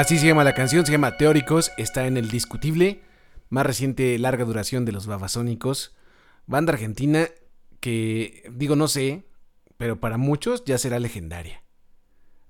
Así 0.00 0.18
se 0.18 0.26
llama 0.28 0.44
la 0.44 0.54
canción, 0.54 0.86
se 0.86 0.92
llama 0.92 1.18
Teóricos, 1.18 1.72
está 1.76 2.06
en 2.06 2.16
el 2.16 2.30
discutible, 2.30 3.02
más 3.50 3.66
reciente 3.66 4.18
larga 4.18 4.46
duración 4.46 4.86
de 4.86 4.92
los 4.92 5.06
Babasónicos, 5.06 5.94
banda 6.46 6.72
argentina 6.72 7.28
que, 7.80 8.50
digo, 8.50 8.76
no 8.76 8.88
sé, 8.88 9.26
pero 9.76 10.00
para 10.00 10.16
muchos 10.16 10.64
ya 10.64 10.78
será 10.78 10.98
legendaria. 10.98 11.62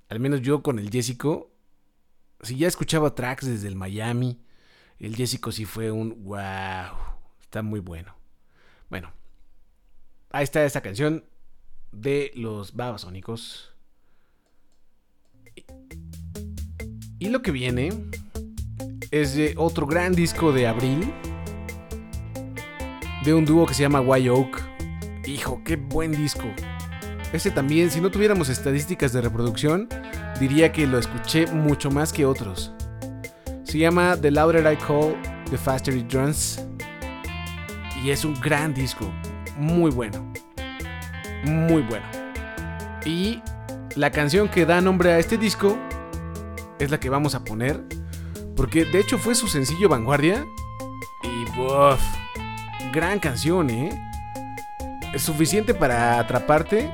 Al 0.09 0.21
menos 0.21 0.43
yo 0.43 0.63
con 0.63 0.79
el 0.79 0.91
Jessico, 0.91 1.51
si 2.41 2.57
ya 2.57 2.69
escuchaba 2.69 3.17
tracks 3.17 3.47
desde 3.47 3.67
el 3.67 3.75
Miami, 3.75 4.41
el 5.01 5.17
Jessico 5.17 5.51
sí 5.51 5.65
fue 5.65 5.91
un 5.91 6.23
wow, 6.23 6.95
está 7.41 7.63
muy 7.63 7.81
bueno. 7.81 8.15
Bueno, 8.91 9.13
ahí 10.31 10.45
está 10.45 10.65
esta 10.65 10.83
canción 10.83 11.25
de 11.91 12.31
los 12.37 12.77
Babasónicos. 12.77 13.70
Y 17.21 17.29
lo 17.29 17.43
que 17.43 17.51
viene 17.51 17.91
es 19.11 19.35
de 19.35 19.53
otro 19.59 19.87
gran 19.87 20.15
disco 20.15 20.53
de 20.53 20.67
abril. 20.67 21.13
De 23.23 23.35
un 23.35 23.45
dúo 23.45 23.67
que 23.67 23.75
se 23.75 23.83
llama 23.83 24.01
White 24.01 24.31
Oak. 24.31 24.63
Hijo, 25.27 25.61
qué 25.63 25.77
buen 25.77 26.13
disco. 26.13 26.49
Ese 27.35 27.51
también, 27.51 27.91
si 27.91 28.01
no 28.01 28.11
tuviéramos 28.11 28.49
estadísticas 28.49 29.13
de 29.13 29.21
reproducción, 29.21 29.87
diría 30.41 30.73
que 30.73 30.87
lo 30.87 30.99
escuché 30.99 31.47
mucho 31.49 31.91
más 31.91 32.11
que 32.11 32.25
otros. 32.25 32.73
Se 33.65 33.77
llama 33.77 34.17
The 34.17 34.31
Louder 34.31 34.73
I 34.73 34.77
Call, 34.79 35.15
The 35.51 35.59
Faster 35.59 35.95
It 35.95 36.11
Runs. 36.15 36.65
Y 38.03 38.09
es 38.09 38.25
un 38.25 38.33
gran 38.41 38.73
disco. 38.73 39.13
Muy 39.59 39.91
bueno. 39.91 40.33
Muy 41.45 41.83
bueno. 41.83 42.07
Y 43.05 43.43
la 43.95 44.11
canción 44.11 44.49
que 44.49 44.65
da 44.65 44.81
nombre 44.81 45.13
a 45.13 45.19
este 45.19 45.37
disco 45.37 45.77
es 46.81 46.91
la 46.91 46.99
que 46.99 47.11
vamos 47.11 47.35
a 47.35 47.45
poner. 47.45 47.85
Porque 48.57 48.85
de 48.85 48.99
hecho 48.99 49.19
fue 49.19 49.35
su 49.35 49.47
sencillo 49.47 49.89
Vanguardia. 49.89 50.45
Y 51.23 51.61
uff, 51.61 52.03
gran 52.93 53.21
canción, 53.21 53.71
¿eh? 53.71 53.91
Es 55.15 55.23
suficiente 55.23 55.75
para 55.75 56.19
atraparte 56.19 56.91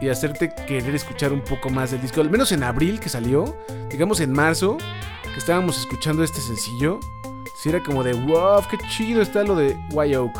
y 0.00 0.08
hacerte 0.08 0.52
querer 0.66 0.94
escuchar 0.94 1.32
un 1.32 1.42
poco 1.42 1.70
más 1.70 1.90
del 1.90 2.00
disco. 2.00 2.20
Al 2.20 2.30
menos 2.30 2.52
en 2.52 2.62
abril 2.62 3.00
que 3.00 3.08
salió, 3.08 3.56
digamos 3.90 4.20
en 4.20 4.32
marzo, 4.32 4.76
que 5.32 5.38
estábamos 5.38 5.78
escuchando 5.78 6.24
este 6.24 6.40
sencillo. 6.40 6.98
Si 7.62 7.68
era 7.68 7.82
como 7.82 8.02
de 8.02 8.12
wow, 8.12 8.62
qué 8.70 8.78
chido 8.88 9.22
está 9.22 9.44
lo 9.44 9.54
de 9.54 9.76
White 9.92 10.16
Oak. 10.16 10.36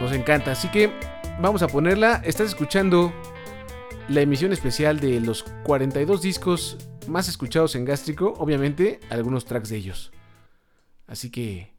Nos 0.00 0.12
encanta, 0.12 0.52
así 0.52 0.68
que 0.68 0.92
vamos 1.40 1.62
a 1.62 1.68
ponerla. 1.68 2.20
Estás 2.24 2.48
escuchando 2.48 3.12
la 4.08 4.20
emisión 4.20 4.52
especial 4.52 4.98
de 4.98 5.20
los 5.20 5.44
42 5.64 6.20
discos 6.20 6.76
más 7.08 7.28
escuchados 7.28 7.74
en 7.74 7.84
Gástrico, 7.84 8.34
obviamente 8.38 9.00
algunos 9.10 9.44
tracks 9.44 9.68
de 9.68 9.76
ellos. 9.76 10.12
Así 11.06 11.30
que... 11.30 11.72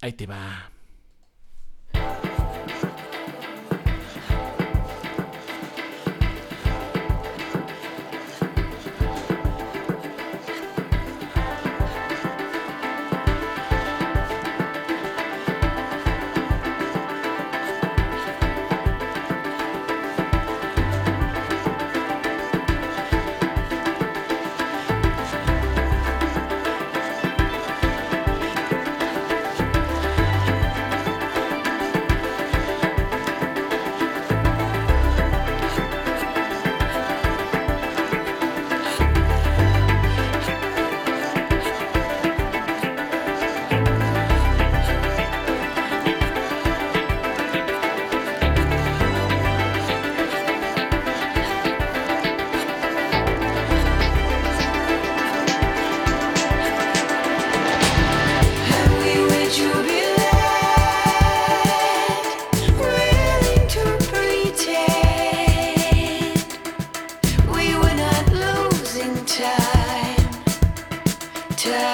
Ahí 0.00 0.12
te 0.14 0.26
va. 0.26 0.71
Yeah. 71.64 71.91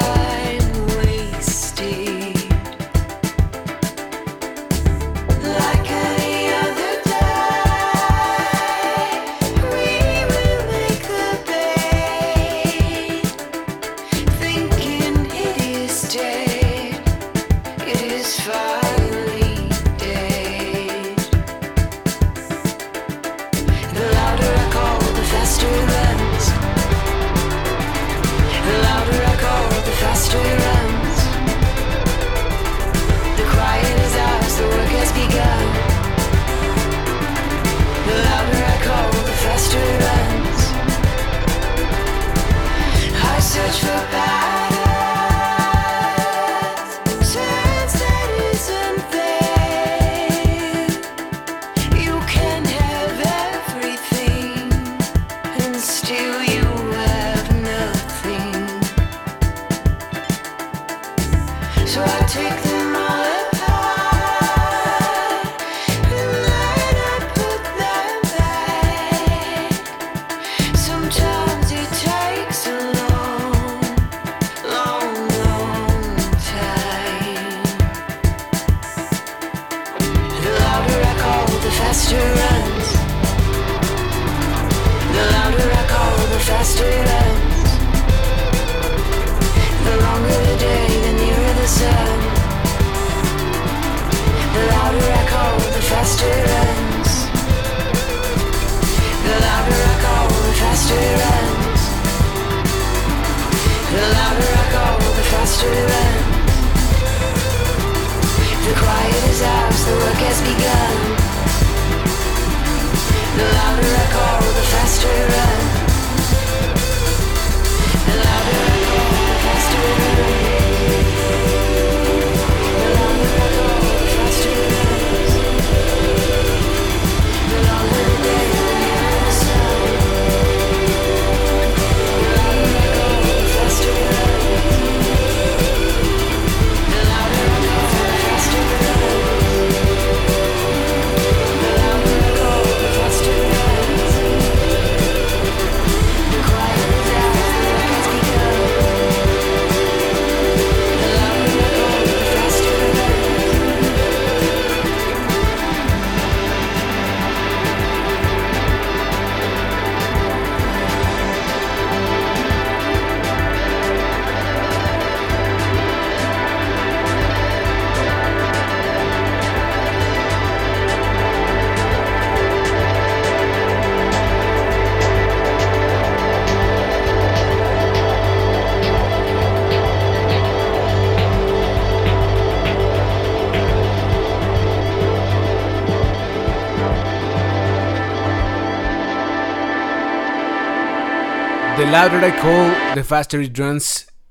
I 192.00 192.30
Call, 192.40 192.94
The 192.94 193.02
Faster 193.02 193.42
It 193.42 193.58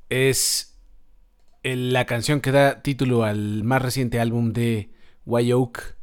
es 0.08 0.80
la 1.64 2.06
canción 2.06 2.40
que 2.40 2.54
da 2.54 2.82
título 2.82 3.26
al 3.26 3.66
más 3.66 3.82
reciente 3.82 4.22
álbum 4.22 4.54
de 4.54 4.90
Oak 5.26 5.98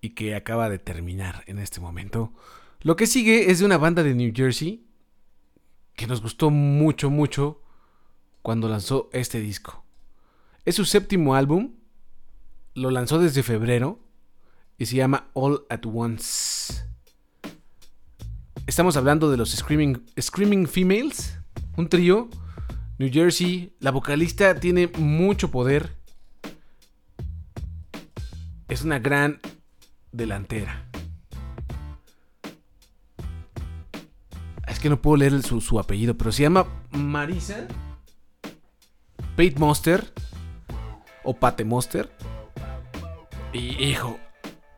y 0.00 0.10
que 0.16 0.34
acaba 0.34 0.68
de 0.68 0.80
terminar 0.80 1.44
en 1.46 1.60
este 1.60 1.78
momento. 1.78 2.32
Lo 2.80 2.96
que 2.96 3.06
sigue 3.06 3.52
es 3.52 3.60
de 3.60 3.66
una 3.66 3.78
banda 3.78 4.02
de 4.02 4.16
New 4.16 4.32
Jersey 4.34 4.84
que 5.94 6.08
nos 6.08 6.20
gustó 6.20 6.50
mucho, 6.50 7.08
mucho 7.08 7.62
cuando 8.42 8.68
lanzó 8.68 9.10
este 9.12 9.38
disco. 9.38 9.84
Es 10.64 10.74
su 10.74 10.84
séptimo 10.84 11.36
álbum, 11.36 11.76
lo 12.74 12.90
lanzó 12.90 13.20
desde 13.20 13.44
febrero 13.44 14.00
y 14.76 14.86
se 14.86 14.96
llama 14.96 15.30
All 15.34 15.66
at 15.70 15.86
Once. 15.86 16.89
Estamos 18.70 18.96
hablando 18.96 19.32
de 19.32 19.36
los 19.36 19.50
Screaming, 19.50 20.00
Screaming 20.16 20.68
Females, 20.68 21.36
un 21.76 21.88
trío, 21.88 22.28
New 22.98 23.10
Jersey. 23.12 23.74
La 23.80 23.90
vocalista 23.90 24.54
tiene 24.54 24.86
mucho 24.96 25.50
poder. 25.50 25.96
Es 28.68 28.82
una 28.82 29.00
gran 29.00 29.40
delantera. 30.12 30.88
Es 34.68 34.78
que 34.78 34.88
no 34.88 35.02
puedo 35.02 35.16
leer 35.16 35.42
su, 35.42 35.60
su 35.60 35.80
apellido, 35.80 36.16
pero 36.16 36.30
se 36.30 36.44
llama 36.44 36.64
Marisa 36.92 37.66
Pate 39.30 39.56
Monster 39.58 40.12
o 41.24 41.34
Pate 41.34 41.64
Monster. 41.64 42.08
Y 43.52 43.82
hijo, 43.82 44.20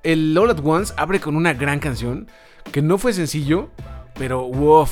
el 0.02 0.36
All 0.38 0.48
at 0.48 0.60
Once 0.64 0.94
abre 0.96 1.20
con 1.20 1.36
una 1.36 1.52
gran 1.52 1.78
canción 1.78 2.26
que 2.70 2.82
no 2.82 2.98
fue 2.98 3.12
sencillo, 3.12 3.70
pero 4.14 4.46
wow, 4.48 4.86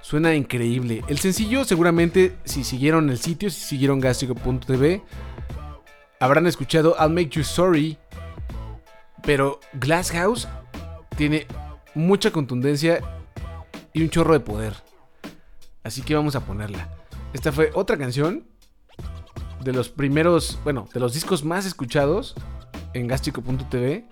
suena 0.00 0.34
increíble. 0.34 1.04
El 1.08 1.18
sencillo 1.18 1.64
seguramente 1.64 2.36
si 2.44 2.64
siguieron 2.64 3.10
el 3.10 3.18
sitio, 3.18 3.50
si 3.50 3.60
siguieron 3.60 4.00
gastrico.tv, 4.00 5.02
habrán 6.18 6.46
escuchado 6.46 6.96
I'll 6.98 7.10
Make 7.10 7.30
You 7.30 7.44
Sorry, 7.44 7.98
pero 9.22 9.60
Glass 9.74 10.10
House 10.12 10.48
tiene 11.16 11.46
mucha 11.94 12.30
contundencia 12.30 13.00
y 13.92 14.02
un 14.02 14.10
chorro 14.10 14.32
de 14.32 14.40
poder. 14.40 14.74
Así 15.82 16.02
que 16.02 16.14
vamos 16.14 16.36
a 16.36 16.40
ponerla. 16.40 16.88
Esta 17.32 17.52
fue 17.52 17.70
otra 17.74 17.96
canción 17.96 18.44
de 19.62 19.72
los 19.72 19.88
primeros, 19.88 20.58
bueno, 20.64 20.88
de 20.92 21.00
los 21.00 21.14
discos 21.14 21.44
más 21.44 21.66
escuchados 21.66 22.34
en 22.94 23.06
gastrico.tv 23.06 24.06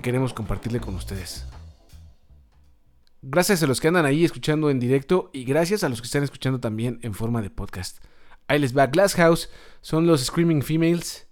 que 0.00 0.08
queremos 0.08 0.32
compartirle 0.32 0.80
con 0.80 0.94
ustedes. 0.94 1.44
Gracias 3.20 3.62
a 3.62 3.66
los 3.66 3.80
que 3.80 3.88
andan 3.88 4.06
ahí 4.06 4.24
escuchando 4.24 4.70
en 4.70 4.80
directo 4.80 5.28
y 5.34 5.44
gracias 5.44 5.84
a 5.84 5.90
los 5.90 6.00
que 6.00 6.06
están 6.06 6.22
escuchando 6.22 6.58
también 6.58 6.98
en 7.02 7.12
forma 7.12 7.42
de 7.42 7.50
podcast. 7.50 8.02
Ahí 8.48 8.58
les 8.58 8.76
va 8.76 8.86
Glass 8.86 9.14
House, 9.16 9.50
son 9.82 10.06
los 10.06 10.24
Screaming 10.24 10.62
Females 10.62 11.28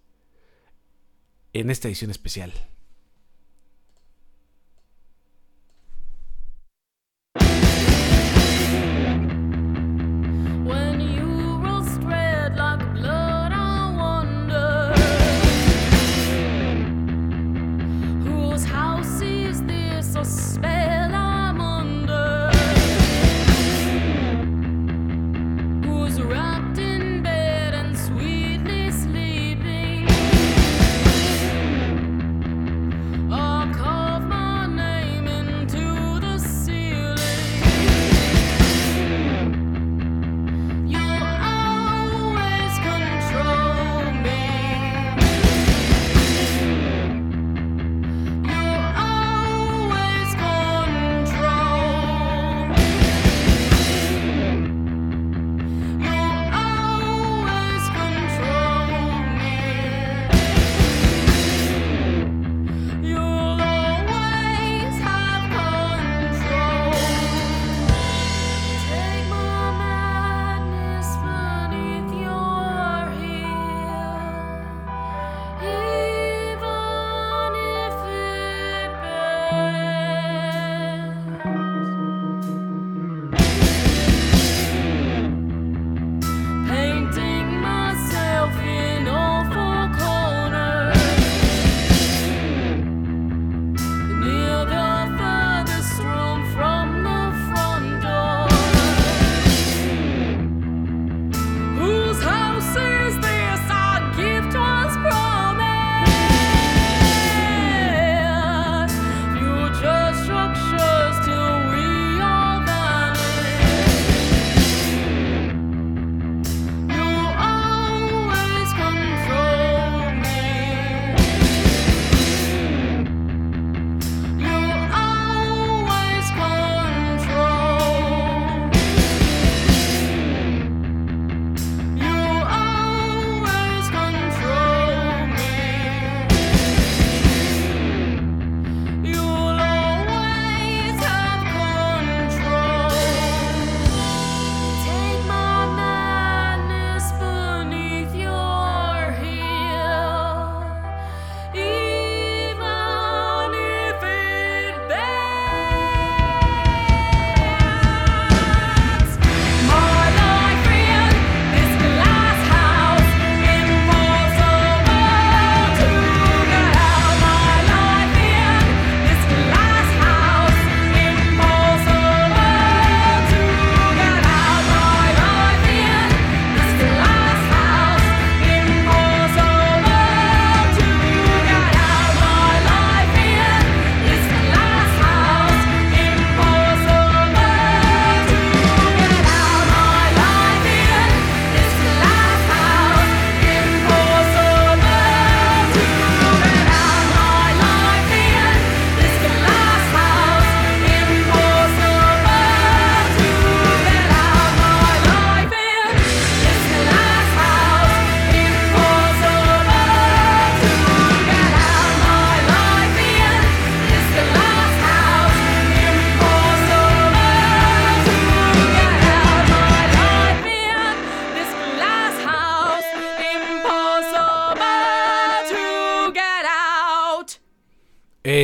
en 1.55 1.71
esta 1.71 1.89
edición 1.89 2.11
especial. 2.11 2.53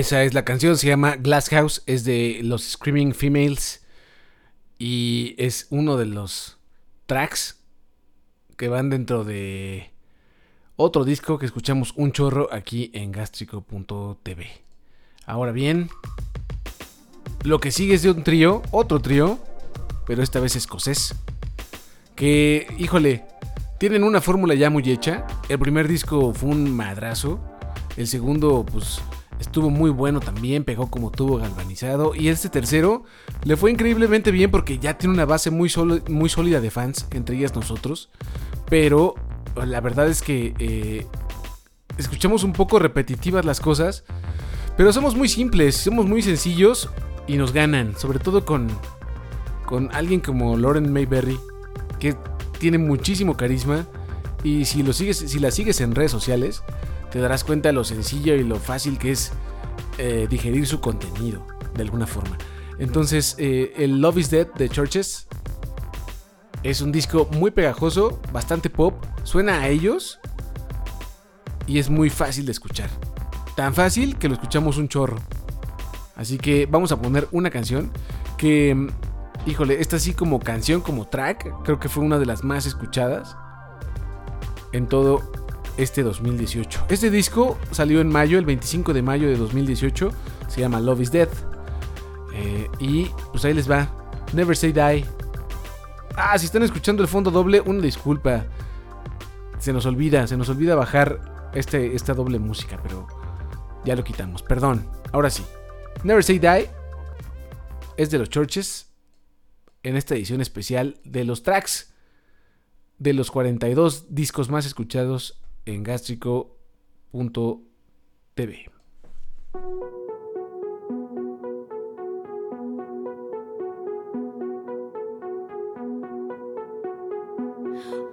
Esa 0.04 0.22
es 0.22 0.34
la 0.34 0.44
canción, 0.44 0.76
se 0.76 0.86
llama 0.86 1.16
Glass 1.16 1.48
House, 1.48 1.82
es 1.86 2.04
de 2.04 2.40
los 2.42 2.72
Screaming 2.72 3.14
Females 3.14 3.86
y 4.78 5.34
es 5.38 5.66
uno 5.70 5.96
de 5.96 6.04
los 6.04 6.58
tracks 7.06 7.58
que 8.58 8.68
van 8.68 8.90
dentro 8.90 9.24
de 9.24 9.92
otro 10.76 11.06
disco 11.06 11.38
que 11.38 11.46
escuchamos 11.46 11.94
un 11.96 12.12
chorro 12.12 12.50
aquí 12.52 12.90
en 12.92 13.12
gastrico.tv. 13.12 14.46
Ahora 15.24 15.52
bien, 15.52 15.88
lo 17.42 17.58
que 17.58 17.70
sigue 17.70 17.94
es 17.94 18.02
de 18.02 18.10
un 18.10 18.24
trío, 18.24 18.60
otro 18.72 19.00
trío, 19.00 19.38
pero 20.06 20.22
esta 20.22 20.38
vez 20.38 20.54
escocés, 20.54 21.14
que, 22.14 22.66
híjole, 22.76 23.24
tienen 23.78 24.04
una 24.04 24.20
fórmula 24.20 24.52
ya 24.52 24.68
muy 24.68 24.82
hecha. 24.90 25.26
El 25.48 25.58
primer 25.60 25.88
disco 25.88 26.34
fue 26.34 26.50
un 26.50 26.76
madrazo, 26.76 27.40
el 27.96 28.06
segundo, 28.06 28.66
pues 28.70 29.00
estuvo 29.40 29.70
muy 29.70 29.90
bueno 29.90 30.20
también, 30.20 30.64
pegó 30.64 30.90
como 30.90 31.10
tubo 31.10 31.38
galvanizado. 31.38 32.14
Y 32.14 32.28
este 32.28 32.48
tercero 32.48 33.04
le 33.44 33.56
fue 33.56 33.70
increíblemente 33.70 34.30
bien 34.30 34.50
porque 34.50 34.78
ya 34.78 34.98
tiene 34.98 35.14
una 35.14 35.24
base 35.24 35.50
muy, 35.50 35.70
muy 36.08 36.28
sólida 36.28 36.60
de 36.60 36.70
fans, 36.70 37.06
entre 37.10 37.36
ellas 37.36 37.54
nosotros. 37.54 38.10
Pero 38.68 39.14
la 39.56 39.80
verdad 39.80 40.08
es 40.08 40.22
que 40.22 40.54
eh, 40.58 41.06
escuchamos 41.98 42.44
un 42.44 42.52
poco 42.52 42.78
repetitivas 42.78 43.44
las 43.44 43.60
cosas. 43.60 44.04
Pero 44.76 44.92
somos 44.92 45.14
muy 45.14 45.28
simples, 45.28 45.76
somos 45.76 46.06
muy 46.06 46.22
sencillos 46.22 46.90
y 47.26 47.36
nos 47.36 47.52
ganan. 47.52 47.96
Sobre 47.96 48.18
todo 48.18 48.44
con, 48.44 48.68
con 49.66 49.94
alguien 49.94 50.20
como 50.20 50.56
Lauren 50.56 50.92
Mayberry, 50.92 51.38
que 52.00 52.16
tiene 52.58 52.78
muchísimo 52.78 53.36
carisma. 53.36 53.86
Y 54.42 54.66
si, 54.66 54.82
lo 54.82 54.92
sigues, 54.92 55.18
si 55.18 55.38
la 55.38 55.50
sigues 55.50 55.80
en 55.80 55.94
redes 55.94 56.10
sociales, 56.10 56.62
te 57.14 57.20
darás 57.20 57.44
cuenta 57.44 57.68
de 57.68 57.74
lo 57.74 57.84
sencillo 57.84 58.34
y 58.34 58.42
lo 58.42 58.58
fácil 58.58 58.98
que 58.98 59.12
es 59.12 59.30
eh, 59.98 60.26
digerir 60.28 60.66
su 60.66 60.80
contenido, 60.80 61.46
de 61.72 61.82
alguna 61.82 62.08
forma. 62.08 62.36
Entonces, 62.80 63.36
eh, 63.38 63.72
el 63.76 64.00
Love 64.00 64.18
is 64.18 64.30
Dead 64.30 64.52
de 64.54 64.68
Churches 64.68 65.28
es 66.64 66.80
un 66.80 66.90
disco 66.90 67.28
muy 67.30 67.52
pegajoso, 67.52 68.20
bastante 68.32 68.68
pop, 68.68 68.94
suena 69.22 69.60
a 69.60 69.68
ellos 69.68 70.18
y 71.68 71.78
es 71.78 71.88
muy 71.88 72.10
fácil 72.10 72.46
de 72.46 72.50
escuchar. 72.50 72.90
Tan 73.54 73.74
fácil 73.74 74.18
que 74.18 74.26
lo 74.26 74.34
escuchamos 74.34 74.76
un 74.76 74.88
chorro. 74.88 75.18
Así 76.16 76.36
que 76.36 76.66
vamos 76.66 76.90
a 76.90 77.00
poner 77.00 77.28
una 77.30 77.48
canción 77.48 77.92
que, 78.36 78.88
híjole, 79.46 79.80
esta 79.80 80.00
sí 80.00 80.14
como 80.14 80.40
canción, 80.40 80.80
como 80.80 81.06
track, 81.06 81.62
creo 81.62 81.78
que 81.78 81.88
fue 81.88 82.02
una 82.02 82.18
de 82.18 82.26
las 82.26 82.42
más 82.42 82.66
escuchadas 82.66 83.36
en 84.72 84.88
todo 84.88 85.43
este 85.76 86.02
2018. 86.02 86.86
Este 86.88 87.10
disco 87.10 87.58
salió 87.70 88.00
en 88.00 88.08
mayo, 88.08 88.38
el 88.38 88.44
25 88.44 88.92
de 88.92 89.02
mayo 89.02 89.28
de 89.28 89.36
2018. 89.36 90.10
Se 90.48 90.60
llama 90.60 90.80
Love 90.80 91.00
is 91.00 91.12
Dead. 91.12 91.28
Eh, 92.34 92.68
y 92.78 93.10
pues 93.32 93.44
ahí 93.44 93.54
les 93.54 93.70
va. 93.70 93.88
Never 94.32 94.56
Say 94.56 94.72
Die. 94.72 95.04
Ah, 96.16 96.38
si 96.38 96.46
están 96.46 96.62
escuchando 96.62 97.02
el 97.02 97.08
fondo 97.08 97.30
doble, 97.30 97.60
una 97.60 97.80
disculpa. 97.80 98.44
Se 99.58 99.72
nos 99.72 99.86
olvida, 99.86 100.26
se 100.26 100.36
nos 100.36 100.48
olvida 100.48 100.74
bajar 100.74 101.50
este, 101.54 101.94
esta 101.94 102.14
doble 102.14 102.38
música, 102.38 102.78
pero 102.82 103.06
ya 103.84 103.96
lo 103.96 104.04
quitamos. 104.04 104.42
Perdón. 104.42 104.86
Ahora 105.12 105.30
sí. 105.30 105.44
Never 106.02 106.22
Say 106.22 106.38
Die 106.38 106.70
es 107.96 108.10
de 108.10 108.18
los 108.18 108.28
Churches 108.28 108.92
en 109.82 109.96
esta 109.96 110.14
edición 110.14 110.40
especial 110.40 111.00
de 111.04 111.24
los 111.24 111.42
tracks 111.42 111.92
de 112.98 113.12
los 113.12 113.30
42 113.30 114.14
discos 114.14 114.48
más 114.48 114.66
escuchados 114.66 115.43
en 115.66 115.82
gástrico.tv. 115.82 117.60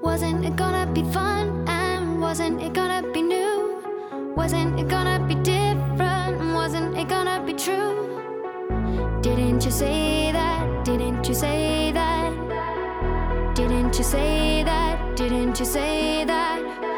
Wasn't 0.01 0.45
it 0.45 0.55
gonna 0.55 0.85
be 0.93 1.03
fun 1.11 1.67
and 1.67 2.21
wasn't 2.21 2.61
it 2.61 2.73
gonna 2.73 3.01
be 3.13 3.21
new? 3.21 3.81
Wasn't 4.35 4.79
it 4.79 4.87
gonna 4.87 5.19
be 5.27 5.35
different? 5.35 6.53
Wasn't 6.53 6.97
it 6.97 7.07
gonna 7.09 7.41
be 7.45 7.53
true? 7.53 8.19
Didn't 9.21 9.65
you 9.65 9.71
say 9.71 10.31
that? 10.31 10.85
Didn't 10.85 11.27
you 11.27 11.33
say 11.33 11.91
that? 11.93 12.31
Didn't 13.55 13.97
you 13.97 14.03
say 14.03 14.63
that? 14.63 15.15
Didn't 15.15 15.59
you 15.59 15.65
say 15.65 16.23
that? 16.25 16.90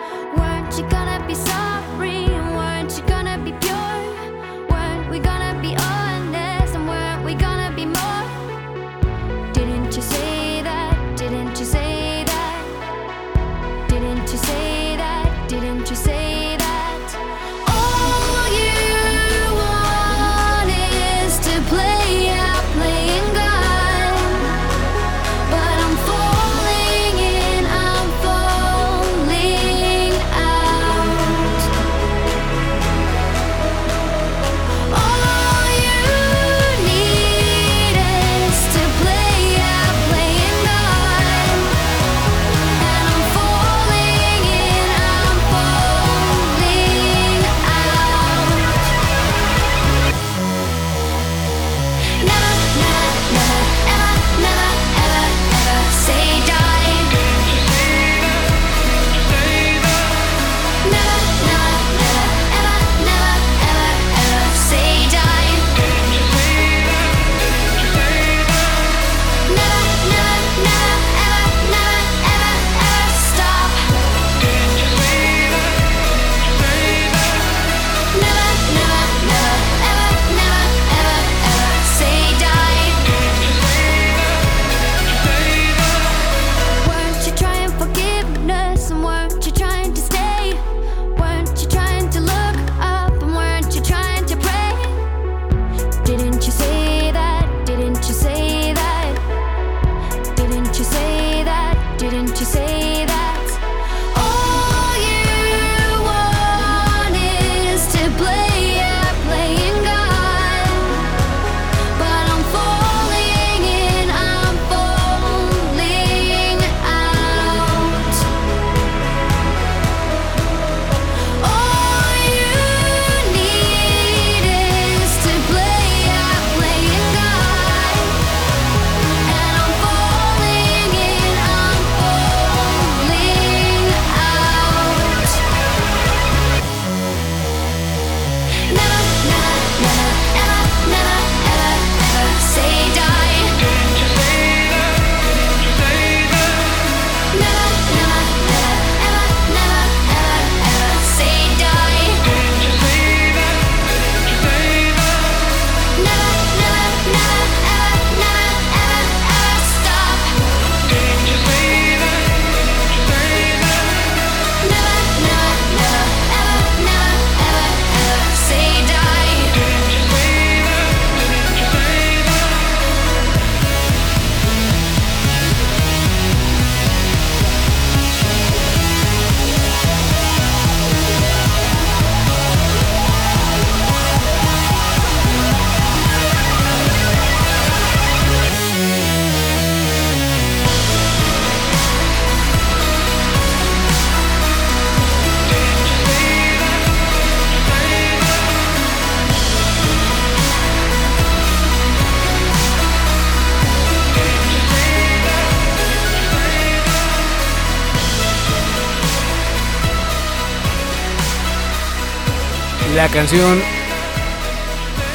Canción 213.13 213.59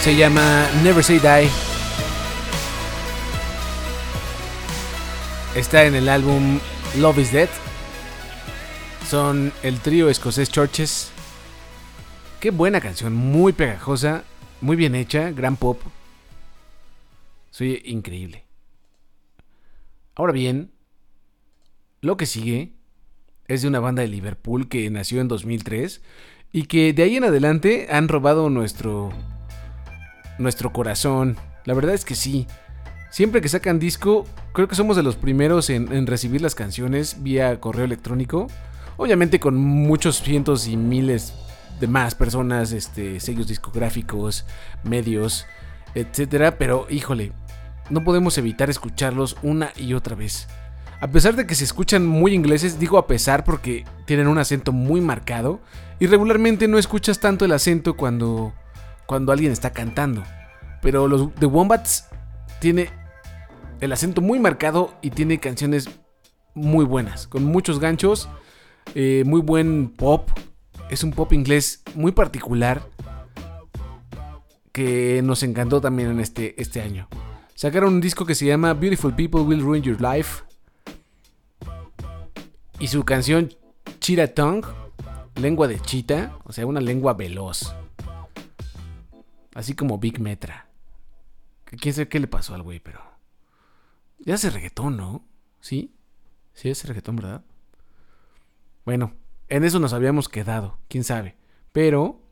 se 0.03 0.15
llama 0.15 0.71
Never 0.85 1.03
Say 1.03 1.19
Die. 1.19 1.51
Está 5.57 5.85
en 5.85 5.97
el 5.97 6.09
álbum 6.09 6.61
Love 6.97 7.19
is 7.19 7.33
Dead. 7.33 7.49
Son 9.09 9.53
el 9.65 9.81
trío 9.81 10.09
escocés 10.09 10.49
Churches. 10.49 11.11
Qué 12.39 12.53
buena 12.53 12.81
canción, 12.81 13.15
muy 13.15 13.53
pegajosa, 13.53 14.23
muy 14.61 14.77
bien 14.77 14.95
hecha, 14.95 15.33
gran 15.33 15.57
pop. 15.57 15.81
Soy 17.51 17.83
increíble. 17.85 18.45
Ahora 20.15 20.33
bien, 20.33 20.71
lo 22.01 22.17
que 22.17 22.27
sigue 22.27 22.75
es 23.49 23.63
de 23.63 23.69
una 23.69 23.81
banda 23.81 24.03
de 24.03 24.09
Liverpool 24.09 24.69
que 24.69 24.89
nació 24.89 25.21
en 25.21 25.27
2003 25.27 26.01
y 26.53 26.65
que 26.65 26.93
de 26.93 27.03
ahí 27.03 27.17
en 27.17 27.25
adelante 27.25 27.89
han 27.91 28.09
robado 28.09 28.51
nuestro 28.51 29.13
nuestro 30.39 30.73
corazón. 30.73 31.37
La 31.65 31.75
verdad 31.75 31.95
es 31.95 32.05
que 32.05 32.15
sí. 32.15 32.47
Siempre 33.11 33.41
que 33.41 33.49
sacan 33.49 33.79
disco, 33.79 34.27
creo 34.53 34.69
que 34.69 34.77
somos 34.77 34.97
de 34.97 35.03
los 35.03 35.17
primeros 35.17 35.71
en, 35.71 36.07
recibir 36.07 36.41
las 36.41 36.55
canciones 36.55 37.23
vía 37.23 37.59
correo 37.61 37.85
electrónico. 37.85 38.47
Obviamente 38.97 39.41
con 39.41 39.57
muchos 39.57 40.23
cientos 40.23 40.67
y 40.69 40.77
miles 40.77 41.35
de 41.81 41.87
más 41.87 42.15
personas, 42.15 42.73
este, 42.73 43.21
sellos 43.21 43.49
discográficos, 43.49 44.45
medios, 44.85 45.47
etcétera. 45.95 46.59
Pero 46.59 46.87
híjole, 46.91 47.33
no 47.91 48.05
podemos 48.05 48.37
evitar 48.39 48.71
escucharlos 48.71 49.37
una 49.43 49.73
y 49.77 49.95
otra 49.95 50.15
vez. 50.15 50.49
A 51.01 51.07
pesar 51.07 51.37
de 51.37 51.47
que 51.47 51.55
se 51.55 51.63
escuchan 51.63 52.07
muy 52.07 52.35
ingleses, 52.35 52.81
digo 52.81 52.99
a 52.99 53.07
pesar 53.07 53.45
porque 53.45 53.85
tienen 54.05 54.27
un 54.27 54.39
acento 54.39 54.73
muy 54.73 55.01
marcado 55.01 55.61
y 56.01 56.07
regularmente 56.07 56.67
no 56.67 56.77
escuchas 56.77 57.21
tanto 57.21 57.45
el 57.45 57.53
acento 57.53 57.97
cuando, 57.97 58.53
cuando 59.07 59.31
alguien 59.31 59.53
está 59.53 59.71
cantando. 59.71 60.25
Pero 60.83 61.07
los 61.07 61.33
The 61.37 61.47
Wombats 61.47 62.09
tiene 62.61 62.91
el 63.81 63.93
acento 63.93 64.21
muy 64.21 64.41
marcado 64.41 64.93
y 65.01 65.11
tiene 65.11 65.39
canciones 65.39 65.89
muy 66.55 66.85
buenas, 66.85 67.29
con 67.29 67.45
muchos 67.45 67.79
ganchos, 67.79 68.29
eh, 68.97 69.23
muy 69.25 69.41
buen 69.41 69.91
pop. 69.91 70.29
Es 70.91 71.05
un 71.05 71.13
pop 71.13 71.33
inglés 71.33 71.85
muy 71.95 72.11
particular 72.11 72.83
que 74.73 75.21
nos 75.23 75.45
encantó 75.45 75.81
también 75.81 76.11
en 76.11 76.19
este, 76.19 76.61
este 76.61 76.81
año. 76.81 77.09
Sacaron 77.55 77.95
un 77.95 78.01
disco 78.01 78.27
que 78.27 78.35
se 78.35 78.47
llama 78.47 78.75
Beautiful 78.75 79.15
People 79.15 79.43
Will 79.43 79.61
Ruin 79.61 79.83
Your 79.83 80.01
Life 80.01 80.48
y 82.81 82.89
su 82.89 83.05
canción 83.05 83.55
Cheetah 84.01 84.35
Tongue, 84.35 84.69
lengua 85.37 85.67
de 85.67 85.81
chita, 85.81 86.39
o 86.45 86.53
sea, 86.53 86.67
una 86.67 86.81
lengua 86.81 87.15
veloz. 87.15 87.75
Así 89.55 89.75
como 89.75 89.99
Big 89.99 90.21
Metra. 90.21 90.69
Quién 91.65 91.95
sabe 91.95 92.09
qué 92.09 92.21
le 92.21 92.29
pasó 92.29 92.55
al 92.55 92.63
güey, 92.63 92.81
pero. 92.81 93.01
Ya 94.21 94.35
hace 94.35 94.51
reggaetón, 94.51 94.97
¿no? 94.97 95.25
¿Sí? 95.61 95.95
Sí, 96.55 96.71
hace 96.71 96.87
reggaetón, 96.87 97.17
¿verdad? 97.17 97.45
Bueno, 98.85 99.15
en 99.49 99.65
eso 99.65 99.79
nos 99.79 99.93
habíamos 99.93 100.29
quedado, 100.29 100.79
quién 100.89 101.05
sabe. 101.05 101.37
Pero. 101.73 102.23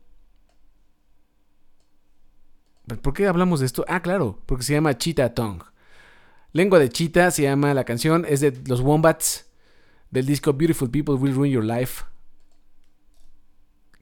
¿Por 3.01 3.13
qué 3.13 3.27
hablamos 3.27 3.59
de 3.59 3.65
esto? 3.65 3.83
Ah, 3.89 4.01
claro, 4.01 4.41
porque 4.45 4.63
se 4.63 4.73
llama 4.73 4.97
Cheetah 4.97 5.33
Tongue. 5.33 5.65
Lengua 6.53 6.79
de 6.79 6.89
chita 6.89 7.29
se 7.31 7.43
llama 7.43 7.73
la 7.73 7.83
canción, 7.83 8.25
es 8.27 8.39
de 8.39 8.57
los 8.65 8.79
Wombats 8.79 9.46
del 10.11 10.25
disco 10.25 10.53
Beautiful 10.53 10.89
People 10.89 11.15
Will 11.15 11.33
Ruin 11.33 11.51
Your 11.51 11.65
Life, 11.65 12.03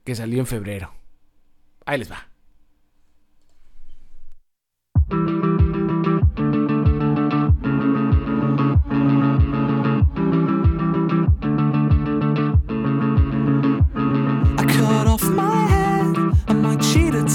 que 0.04 0.14
salió 0.14 0.40
en 0.40 0.46
febrero. 0.46 0.92
Ahí 1.84 1.98
les 1.98 2.10
va. 2.10 2.28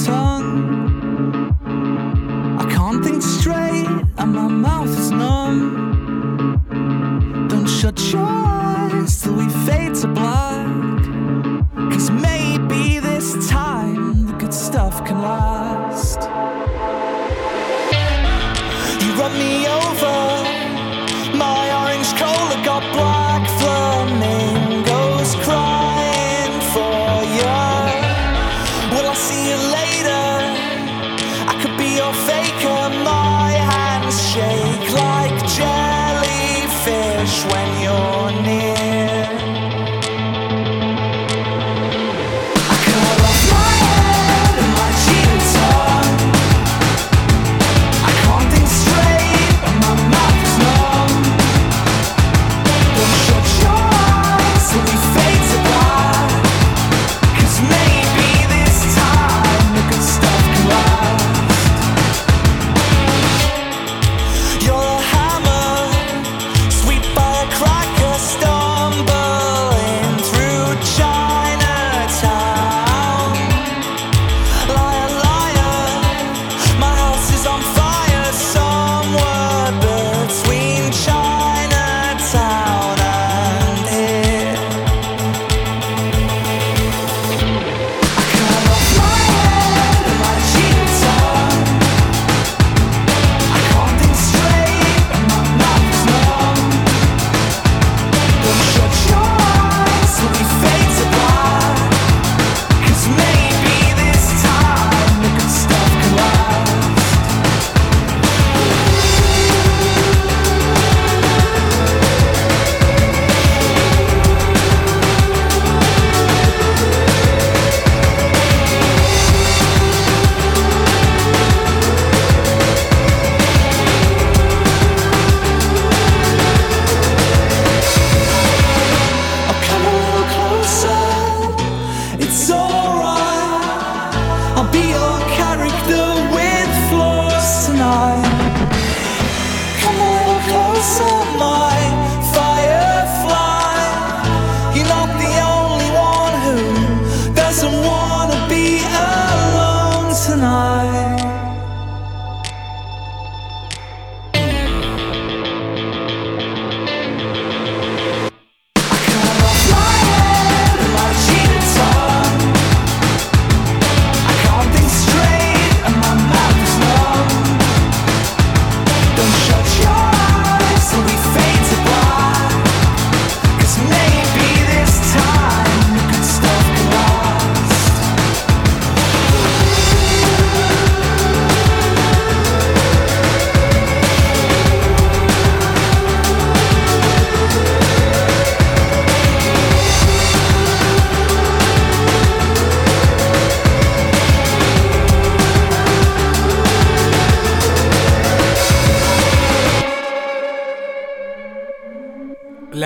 tongue. 0.06 1.58
I 2.60 2.66
can't 2.70 3.04
think 3.04 3.22
straight, 3.22 3.88
and 4.18 4.34
my 4.34 4.48
mouth 4.48 4.90
is 4.90 5.12
numb. 5.12 6.01
Your 7.82 7.92
choice 7.94 9.24
till 9.24 9.34
we 9.34 9.50
fade 9.66 9.96
to 9.96 10.08
black. 10.08 11.04
Cause 11.92 12.12
maybe 12.12 13.00
this 13.00 13.50
time 13.50 14.28
the 14.28 14.34
good 14.34 14.54
stuff 14.54 15.04
can 15.04 15.20
last. 15.20 16.22
You 19.02 19.12
run 19.20 19.34
me 19.34 19.66
over, 19.68 20.18
my 21.36 21.72
orange 21.82 22.14
cola 22.20 22.62
got 22.64 22.84
black 22.94 23.50
flamingos 23.60 25.34
crying. 25.44 25.61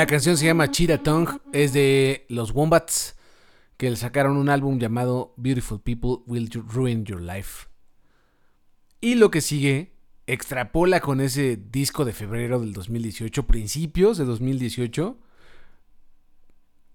La 0.06 0.10
canción 0.10 0.38
se 0.38 0.46
llama 0.46 0.70
Cheetah 0.70 1.02
Tongue, 1.02 1.40
es 1.52 1.74
de 1.74 2.28
los 2.30 2.52
Wombats, 2.52 3.16
que 3.76 3.90
le 3.90 3.96
sacaron 3.96 4.38
un 4.38 4.50
álbum 4.50 4.78
llamado 4.78 5.34
Beautiful 5.36 5.82
People 5.82 6.18
Will 6.28 6.48
Ruin 6.54 7.06
Your 7.06 7.20
Life. 7.20 7.66
Y 9.02 9.16
lo 9.16 9.32
que 9.32 9.42
sigue 9.42 9.96
extrapola 10.28 11.00
con 11.00 11.22
ese 11.22 11.58
disco 11.58 12.06
de 12.06 12.14
febrero 12.14 12.60
del 12.60 12.74
2018, 12.74 13.48
principios 13.48 14.20
de 14.20 14.26
2018. 14.26 15.18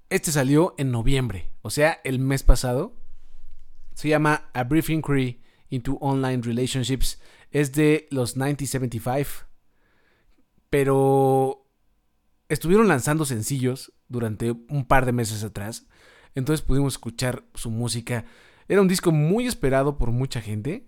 Este 0.09 0.31
salió 0.31 0.77
en 0.79 0.93
noviembre, 0.93 1.51
o 1.63 1.71
sea, 1.71 2.01
el 2.05 2.21
mes 2.21 2.45
pasado. 2.45 2.95
Se 3.97 4.09
llama 4.09 4.51
A 4.55 4.63
Brief 4.63 4.89
Inquiry 4.89 5.43
into 5.69 5.95
Online 5.95 6.43
Relationships. 6.45 7.21
Es 7.51 7.73
de 7.73 8.07
los 8.13 8.37
1975. 8.37 9.49
Pero 10.71 11.61
estuvieron 12.51 12.89
lanzando 12.89 13.25
sencillos 13.25 13.93
durante 14.09 14.51
un 14.51 14.85
par 14.85 15.07
de 15.07 15.13
meses 15.13 15.43
atrás. 15.45 15.87
Entonces 16.35 16.67
pudimos 16.67 16.95
escuchar 16.95 17.45
su 17.55 17.71
música. 17.71 18.25
Era 18.69 18.83
un 18.83 18.89
disco 18.89 19.13
muy 19.13 19.47
esperado 19.47 19.97
por 19.97 20.11
mucha 20.11 20.41
gente. 20.43 20.87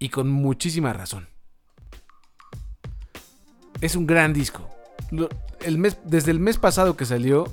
Y 0.00 0.10
con 0.10 0.28
muchísima 0.28 0.92
razón. 0.92 1.28
Es 3.80 3.96
un 3.96 4.06
gran 4.06 4.32
disco. 4.32 4.68
El 5.60 5.78
mes, 5.78 5.98
desde 6.04 6.32
el 6.32 6.40
mes 6.40 6.58
pasado 6.58 6.96
que 6.96 7.06
salió 7.06 7.46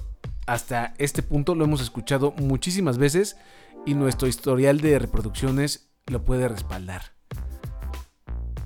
hasta 0.47 0.93
este 0.97 1.23
punto 1.23 1.55
lo 1.55 1.65
hemos 1.65 1.81
escuchado 1.81 2.31
muchísimas 2.33 2.97
veces 2.97 3.37
y 3.85 3.93
nuestro 3.93 4.27
historial 4.27 4.79
de 4.79 4.99
reproducciones 4.99 5.91
lo 6.07 6.23
puede 6.23 6.47
respaldar. 6.47 7.13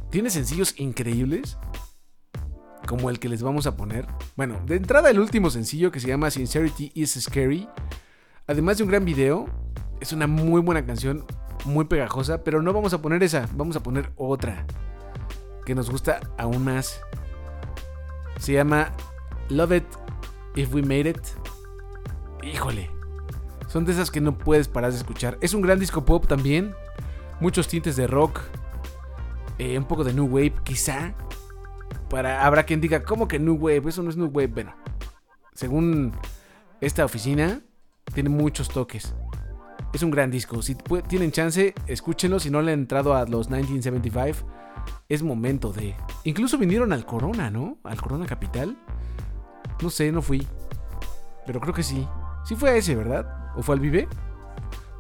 Tiene 0.10 0.30
sencillos 0.30 0.78
increíbles 0.80 1.58
como 2.90 3.12
el 3.12 3.20
que 3.20 3.30
les 3.30 3.44
vamos 3.44 3.68
a 3.68 3.78
poner. 3.78 4.08
Bueno, 4.36 4.60
de 4.66 4.76
entrada 4.76 5.12
el 5.12 5.20
último 5.20 5.52
sencillo 5.52 5.92
que 5.92 6.00
se 6.00 6.08
llama 6.08 6.32
Sincerity 6.32 6.92
is 6.96 7.20
Scary. 7.22 7.70
Además 8.48 8.80
de 8.80 8.84
un 8.84 8.90
gran 8.90 9.06
video, 9.06 9.46
es 10.02 10.12
una 10.12 10.26
muy 10.26 10.60
buena 10.60 10.84
canción, 10.84 11.24
muy 11.66 11.86
pegajosa, 11.86 12.44
pero 12.44 12.64
no 12.64 12.74
vamos 12.74 12.92
a 12.96 13.00
poner 13.00 13.22
esa, 13.22 13.48
vamos 13.54 13.76
a 13.76 13.84
poner 13.84 14.12
otra 14.16 14.66
que 15.68 15.76
nos 15.76 15.92
gusta 15.92 16.20
aún 16.40 16.64
más. 16.64 17.00
Se 18.40 18.54
llama 18.54 18.92
Love 19.50 19.74
It 19.74 19.86
If 20.56 20.74
We 20.74 20.82
Made 20.82 21.12
It. 21.12 21.22
Híjole, 22.42 22.90
son 23.68 23.86
de 23.86 23.92
esas 23.92 24.10
que 24.10 24.20
no 24.20 24.36
puedes 24.36 24.68
parar 24.68 24.92
de 24.92 24.98
escuchar. 24.98 25.38
Es 25.42 25.54
un 25.54 25.62
gran 25.62 25.78
disco 25.78 26.06
pop 26.06 26.26
también, 26.26 26.74
muchos 27.40 27.68
tintes 27.68 27.96
de 27.98 28.08
rock, 28.08 28.40
eh, 29.60 29.78
un 29.78 29.86
poco 29.86 30.04
de 30.04 30.12
new 30.12 30.26
wave 30.26 30.56
quizá. 30.64 31.14
Para, 32.10 32.46
habrá 32.46 32.64
quien 32.64 32.82
diga, 32.82 33.04
¿cómo 33.04 33.28
que 33.28 33.40
new 33.40 33.56
wave? 33.56 33.84
Eso 33.88 34.04
no 34.04 34.10
es 34.10 34.18
new 34.18 34.28
wave. 34.28 34.48
Bueno, 34.48 34.76
según 35.54 36.14
esta 36.82 37.06
oficina, 37.06 37.62
tiene 38.14 38.30
muchos 38.30 38.70
toques. 38.70 39.14
Es 39.94 40.04
un 40.04 40.12
gran 40.12 40.30
disco. 40.30 40.62
Si 40.62 40.76
tienen 41.08 41.32
chance, 41.32 41.74
escúchenlo. 41.88 42.40
Si 42.40 42.50
no 42.50 42.62
le 42.62 42.74
han 42.74 42.80
entrado 42.80 43.16
a 43.16 43.26
los 43.26 43.50
1975, 43.50 44.48
es 45.08 45.24
momento 45.24 45.74
de. 45.74 45.96
Incluso 46.24 46.58
vinieron 46.58 46.94
al 46.94 47.06
Corona, 47.06 47.50
¿no? 47.50 47.78
Al 47.84 48.00
Corona 48.00 48.26
Capital. 48.26 48.78
No 49.82 49.90
sé, 49.90 50.12
no 50.12 50.22
fui. 50.22 50.48
Pero 51.46 51.60
creo 51.60 51.74
que 51.74 51.84
sí. 51.84 52.08
Sí 52.46 52.56
fue 52.56 52.72
a 52.72 52.76
ese, 52.76 52.96
¿verdad? 52.96 53.52
¿O 53.56 53.64
fue 53.64 53.76
al 53.76 53.82
Vive? 53.82 54.08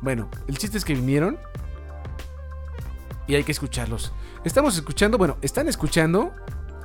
Bueno, 0.01 0.30
el 0.47 0.57
chiste 0.57 0.78
es 0.78 0.86
que 0.86 0.95
vinieron. 0.95 1.38
Y 3.28 3.36
hay 3.36 3.43
que 3.43 3.51
escucharlos. 3.51 4.12
Estamos 4.43 4.76
escuchando, 4.76 5.18
bueno, 5.18 5.38
están 5.41 5.68
escuchando 5.68 6.34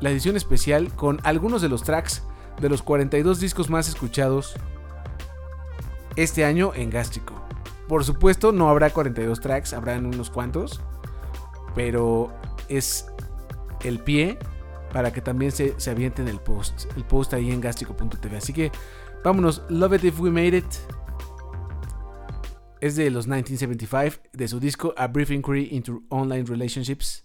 la 0.05 0.11
edición 0.11 0.37
especial 0.37 0.95
con 0.95 1.19
algunos 1.23 1.63
de 1.63 1.71
los 1.71 1.83
tracks 1.83 2.23
de 2.61 2.69
los 2.69 2.83
42 2.83 3.41
discos 3.41 3.71
más 3.71 3.89
escuchados 3.89 4.55
este 6.15 6.45
año 6.45 6.73
en 6.75 6.91
Gástrico. 6.91 7.33
Por 7.89 8.05
supuesto, 8.05 8.53
no 8.53 8.69
habrá 8.69 8.91
42 8.91 9.41
tracks, 9.41 9.73
habrán 9.73 10.05
unos 10.05 10.29
cuantos, 10.29 10.83
pero 11.75 12.31
es 12.69 13.07
el 13.83 13.99
pie 13.99 14.39
para 14.93 15.11
que 15.11 15.23
también 15.23 15.53
se, 15.53 15.81
se 15.81 15.91
avienten 15.91 16.29
el 16.29 16.39
post, 16.39 16.85
el 16.99 17.05
post 17.07 17.33
ahí 17.33 17.51
en 17.51 17.63
gástrico.tv. 17.63 18.37
Así 18.37 18.53
que 18.53 18.71
vámonos, 19.25 19.63
Love 19.71 19.95
It 19.95 20.05
If 20.05 20.21
We 20.21 20.31
Made 20.31 20.59
It. 20.59 20.75
Es 22.83 22.95
de 22.97 23.09
los 23.09 23.27
1975, 23.27 24.29
de 24.35 24.49
su 24.49 24.61
disco 24.61 24.93
A 24.99 25.07
Brief 25.07 25.31
Inquiry 25.31 25.71
into 25.73 26.03
Online 26.11 26.45
Relationships, 26.45 27.25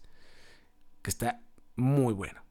que 1.01 1.09
está 1.09 1.41
muy 1.75 2.13
bueno. 2.13 2.48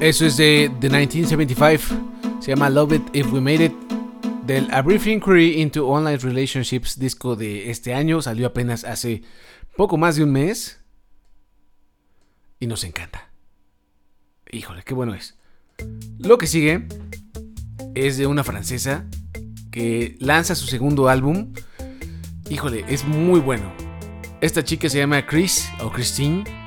Eso 0.00 0.24
es 0.24 0.38
de 0.38 0.70
The 0.80 0.88
1975. 0.88 2.40
Se 2.40 2.50
llama 2.50 2.70
Love 2.70 2.94
It 2.94 3.02
If 3.12 3.30
We 3.34 3.40
Made 3.42 3.66
It. 3.66 3.72
Del 4.46 4.66
A 4.72 4.80
Brief 4.80 5.06
Inquiry 5.06 5.60
into 5.60 5.86
Online 5.86 6.16
Relationships, 6.16 6.98
disco 6.98 7.36
de 7.36 7.70
este 7.70 7.92
año. 7.92 8.22
Salió 8.22 8.46
apenas 8.46 8.84
hace 8.84 9.22
poco 9.76 9.98
más 9.98 10.16
de 10.16 10.24
un 10.24 10.32
mes. 10.32 10.80
Y 12.60 12.66
nos 12.66 12.82
encanta. 12.84 13.30
Híjole, 14.50 14.84
qué 14.84 14.94
bueno 14.94 15.14
es. 15.14 15.36
Lo 16.18 16.38
que 16.38 16.46
sigue 16.46 16.88
es 17.94 18.16
de 18.16 18.26
una 18.26 18.42
francesa 18.42 19.04
que 19.70 20.16
lanza 20.18 20.54
su 20.54 20.66
segundo 20.66 21.10
álbum. 21.10 21.52
Híjole, 22.48 22.86
es 22.88 23.04
muy 23.04 23.38
bueno. 23.38 23.70
Esta 24.40 24.64
chica 24.64 24.88
se 24.88 24.96
llama 24.96 25.26
Chris 25.26 25.68
o 25.82 25.92
Christine. 25.92 26.59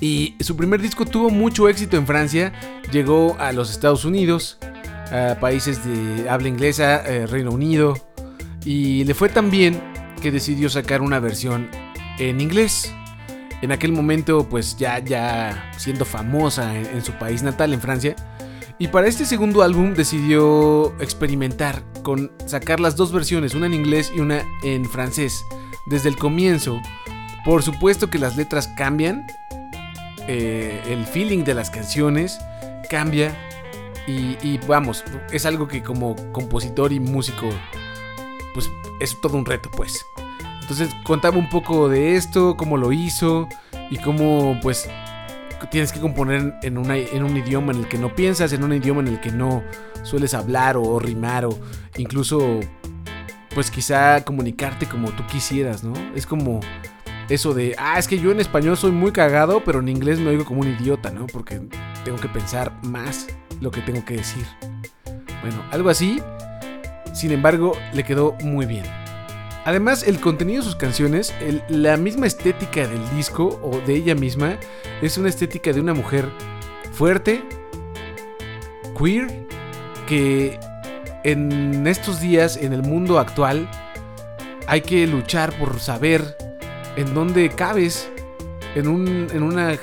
Y 0.00 0.36
su 0.40 0.56
primer 0.56 0.80
disco 0.80 1.04
tuvo 1.04 1.30
mucho 1.30 1.68
éxito 1.68 1.96
en 1.96 2.06
Francia. 2.06 2.52
Llegó 2.92 3.36
a 3.38 3.52
los 3.52 3.70
Estados 3.70 4.04
Unidos, 4.04 4.58
a 5.10 5.36
países 5.40 5.84
de 5.84 6.28
habla 6.28 6.48
inglesa, 6.48 7.02
eh, 7.06 7.26
Reino 7.26 7.50
Unido. 7.50 7.96
Y 8.64 9.04
le 9.04 9.14
fue 9.14 9.28
tan 9.28 9.50
bien 9.50 9.80
que 10.20 10.30
decidió 10.30 10.68
sacar 10.68 11.00
una 11.00 11.20
versión 11.20 11.68
en 12.18 12.40
inglés. 12.40 12.92
En 13.62 13.72
aquel 13.72 13.92
momento, 13.92 14.46
pues 14.48 14.76
ya, 14.76 14.98
ya 14.98 15.70
siendo 15.78 16.04
famosa 16.04 16.76
en 16.76 17.02
su 17.02 17.12
país 17.12 17.42
natal, 17.42 17.72
en 17.72 17.80
Francia 17.80 18.14
y 18.78 18.88
para 18.88 19.08
este 19.08 19.24
segundo 19.24 19.62
álbum 19.62 19.94
decidió 19.94 20.94
experimentar 21.00 21.82
con 22.02 22.30
sacar 22.44 22.78
las 22.78 22.94
dos 22.94 23.10
versiones, 23.10 23.54
una 23.54 23.66
en 23.66 23.74
inglés 23.74 24.12
y 24.14 24.20
una 24.20 24.42
en 24.62 24.84
francés. 24.84 25.44
Desde 25.86 26.10
el 26.10 26.16
comienzo, 26.16 26.80
por 27.44 27.62
supuesto 27.62 28.10
que 28.10 28.18
las 28.18 28.36
letras 28.36 28.68
cambian, 28.76 29.26
eh, 30.28 30.80
el 30.88 31.04
feeling 31.06 31.44
de 31.44 31.54
las 31.54 31.70
canciones 31.70 32.38
cambia 32.88 33.34
y, 34.06 34.58
vamos, 34.68 35.04
es 35.32 35.46
algo 35.46 35.66
que 35.66 35.82
como 35.82 36.14
compositor 36.30 36.92
y 36.92 37.00
músico, 37.00 37.48
pues 38.54 38.70
es 39.00 39.20
todo 39.20 39.36
un 39.36 39.44
reto, 39.44 39.68
pues. 39.70 40.06
Entonces 40.60 40.90
contaba 41.04 41.36
un 41.36 41.48
poco 41.48 41.88
de 41.88 42.14
esto, 42.14 42.56
cómo 42.56 42.76
lo 42.76 42.92
hizo 42.92 43.48
y 43.90 43.98
cómo 43.98 44.58
pues 44.62 44.88
tienes 45.70 45.92
que 45.92 46.00
componer 46.00 46.54
en, 46.62 46.78
en 46.86 47.24
un 47.24 47.36
idioma 47.36 47.72
en 47.72 47.80
el 47.80 47.88
que 47.88 47.98
no 47.98 48.14
piensas, 48.14 48.52
en 48.52 48.62
un 48.62 48.72
idioma 48.72 49.00
en 49.00 49.08
el 49.08 49.20
que 49.20 49.32
no 49.32 49.64
sueles 50.02 50.34
hablar 50.34 50.76
o, 50.76 50.98
rimar 50.98 51.44
o 51.44 51.58
incluso 51.96 52.60
pues 53.54 53.70
quizá 53.70 54.24
comunicarte 54.24 54.86
como 54.86 55.10
tú 55.10 55.26
quisieras, 55.26 55.82
¿no? 55.82 55.94
Es 56.14 56.26
como 56.26 56.60
eso 57.28 57.54
de, 57.54 57.74
ah, 57.78 57.98
es 57.98 58.06
que 58.06 58.18
yo 58.18 58.30
en 58.30 58.40
español 58.40 58.76
soy 58.76 58.92
muy 58.92 59.12
cagado, 59.12 59.62
pero 59.64 59.80
en 59.80 59.88
inglés 59.88 60.20
me 60.20 60.30
oigo 60.30 60.44
como 60.44 60.60
un 60.60 60.68
idiota, 60.68 61.10
¿no? 61.10 61.26
Porque 61.26 61.60
tengo 62.04 62.18
que 62.18 62.28
pensar 62.28 62.72
más 62.84 63.26
lo 63.60 63.70
que 63.70 63.80
tengo 63.80 64.04
que 64.04 64.16
decir. 64.16 64.44
Bueno, 65.42 65.62
algo 65.70 65.90
así. 65.90 66.22
Sin 67.12 67.32
embargo, 67.32 67.72
le 67.94 68.04
quedó 68.04 68.36
muy 68.42 68.66
bien. 68.66 68.84
Además, 69.64 70.04
el 70.06 70.20
contenido 70.20 70.60
de 70.60 70.66
sus 70.66 70.76
canciones, 70.76 71.34
la 71.68 71.96
misma 71.96 72.26
estética 72.26 72.86
del 72.86 73.10
disco 73.16 73.58
o 73.62 73.80
de 73.80 73.96
ella 73.96 74.14
misma, 74.14 74.58
es 75.02 75.18
una 75.18 75.28
estética 75.28 75.72
de 75.72 75.80
una 75.80 75.94
mujer 75.94 76.28
fuerte, 76.92 77.42
queer, 78.96 79.46
que 80.06 80.60
en 81.24 81.84
estos 81.88 82.20
días, 82.20 82.56
en 82.56 82.72
el 82.72 82.82
mundo 82.82 83.18
actual, 83.18 83.68
hay 84.68 84.82
que 84.82 85.04
luchar 85.08 85.52
por 85.58 85.80
saber 85.80 86.36
en 86.96 87.14
dónde 87.14 87.50
cabes 87.50 88.10
en, 88.74 88.88
una, 88.88 89.78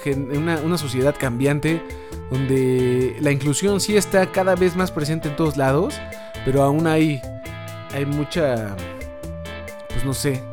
una, 0.64 0.78
sociedad 0.78 1.16
cambiante 1.18 1.82
donde 2.30 3.16
la 3.20 3.32
inclusión 3.32 3.82
sí 3.82 3.97
está 3.97 4.32
cada 4.32 4.55
vez 4.55 4.76
más 4.76 4.91
presente 4.91 5.30
en 5.30 5.36
todos 5.36 5.57
lados, 5.57 5.99
pero 6.45 6.61
aún 6.61 6.86
hay, 6.86 7.22
hay 7.91 8.05
mucha 8.05 8.76
pues 9.89 10.05
no 10.05 10.14
sé, 10.14 10.43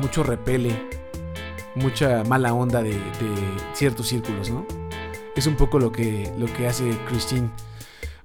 mucho 0.00 0.22
repele, 0.22 0.70
mucha 1.74 2.24
mala 2.24 2.54
onda 2.54 2.82
de, 2.82 2.96
ciertos 3.74 4.08
círculos, 4.08 4.50
¿no? 4.50 4.66
Es 5.34 5.46
un 5.46 5.56
poco 5.56 5.78
lo 5.78 5.92
que, 5.92 6.32
lo 6.38 6.46
que 6.46 6.66
hace 6.66 6.90
Christine. 7.08 7.50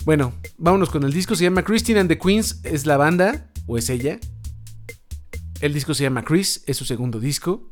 Bueno, 0.05 0.33
vámonos 0.57 0.89
con 0.89 1.03
el 1.03 1.13
disco. 1.13 1.35
Se 1.35 1.43
llama 1.43 1.63
Christine 1.63 1.99
and 1.99 2.09
the 2.09 2.17
Queens. 2.17 2.59
¿Es 2.63 2.85
la 2.85 2.97
banda 2.97 3.47
o 3.67 3.77
es 3.77 3.89
ella? 3.89 4.19
El 5.63 5.73
disco 5.73 5.93
se 5.93 6.03
llama 6.03 6.25
Chris, 6.25 6.61
es 6.67 6.75
su 6.75 6.83
segundo 6.83 7.21
disco. 7.21 7.71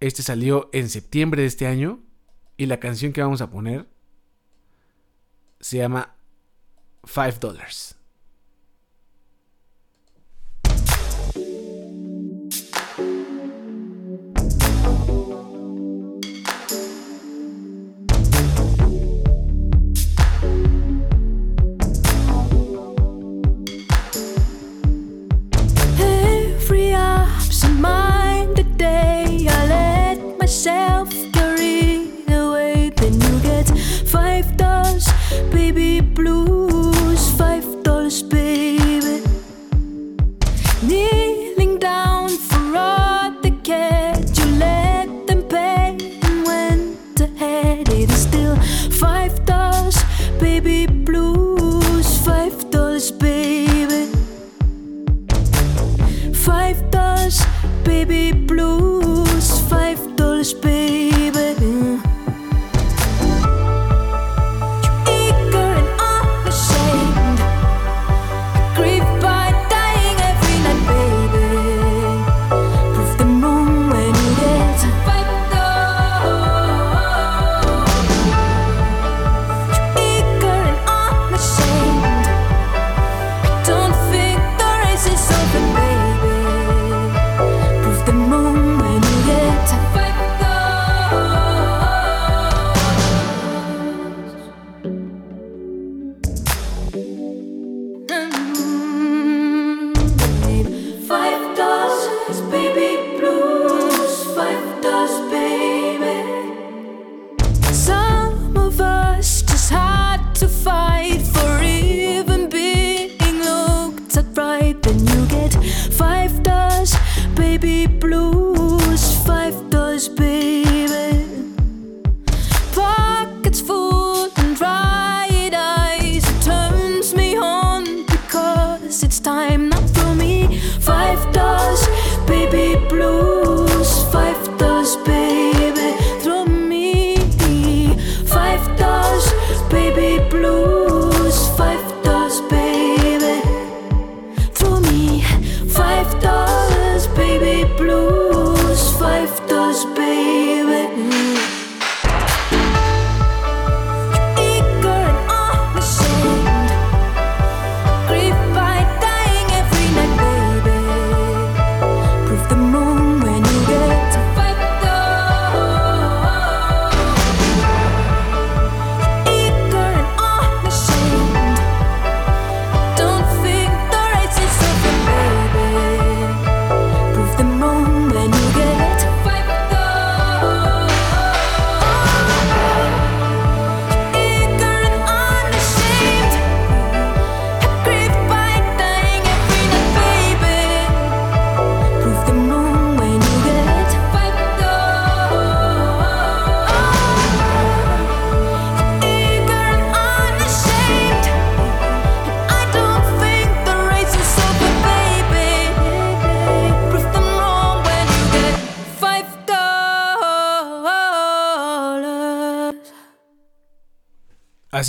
Este 0.00 0.24
salió 0.24 0.68
en 0.72 0.88
septiembre 0.88 1.42
de 1.42 1.46
este 1.46 1.68
año. 1.68 2.00
Y 2.56 2.66
la 2.66 2.80
canción 2.80 3.12
que 3.12 3.22
vamos 3.22 3.40
a 3.40 3.48
poner 3.48 3.88
se 5.60 5.76
llama 5.76 6.16
Five 7.04 7.38
Dollars. 7.38 7.94
baby 35.50 36.00
blues, 36.00 37.30
five 37.38 37.82
dollars, 37.82 38.22
baby. 38.22 39.22
Kneeling 40.82 41.78
down 41.78 42.28
for 42.28 42.76
all 42.76 43.30
the 43.42 43.50
cat 43.62 44.38
you 44.38 44.46
let 44.56 45.26
them 45.26 45.42
pay, 45.44 45.96
and 46.22 46.46
went 46.46 47.20
ahead. 47.20 47.88
It 47.88 48.10
is 48.10 48.22
still 48.22 48.56
five 48.98 49.44
dollars, 49.44 49.96
baby 50.38 50.86
blues, 50.86 52.08
five 52.24 52.70
dollars, 52.70 53.10
baby. 53.10 54.12
Five 56.34 56.90
dollars, 56.90 57.42
baby 57.84 58.32
blues, 58.32 59.60
five 59.68 60.00
dollars, 60.16 60.54
baby. 60.54 61.09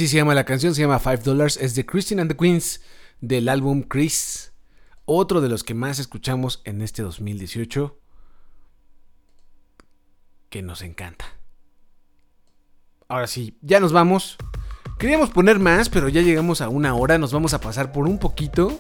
Así 0.01 0.07
se 0.07 0.17
llama 0.17 0.33
la 0.33 0.45
canción, 0.45 0.73
se 0.73 0.81
llama 0.81 0.97
Five 0.97 1.19
Dollars. 1.19 1.57
Es 1.57 1.75
de 1.75 1.85
Christine 1.85 2.23
and 2.23 2.31
the 2.31 2.35
Queens 2.35 2.81
del 3.19 3.47
álbum 3.47 3.83
Chris. 3.83 4.51
Otro 5.05 5.41
de 5.41 5.47
los 5.47 5.63
que 5.63 5.75
más 5.75 5.99
escuchamos 5.99 6.63
en 6.65 6.81
este 6.81 7.03
2018. 7.03 7.99
Que 10.49 10.63
nos 10.63 10.81
encanta. 10.81 11.25
Ahora 13.09 13.27
sí, 13.27 13.59
ya 13.61 13.79
nos 13.79 13.93
vamos. 13.93 14.37
Queríamos 14.97 15.29
poner 15.29 15.59
más, 15.59 15.87
pero 15.87 16.09
ya 16.09 16.21
llegamos 16.21 16.61
a 16.61 16.69
una 16.69 16.95
hora. 16.95 17.19
Nos 17.19 17.31
vamos 17.31 17.53
a 17.53 17.61
pasar 17.61 17.91
por 17.91 18.07
un 18.07 18.17
poquito. 18.17 18.79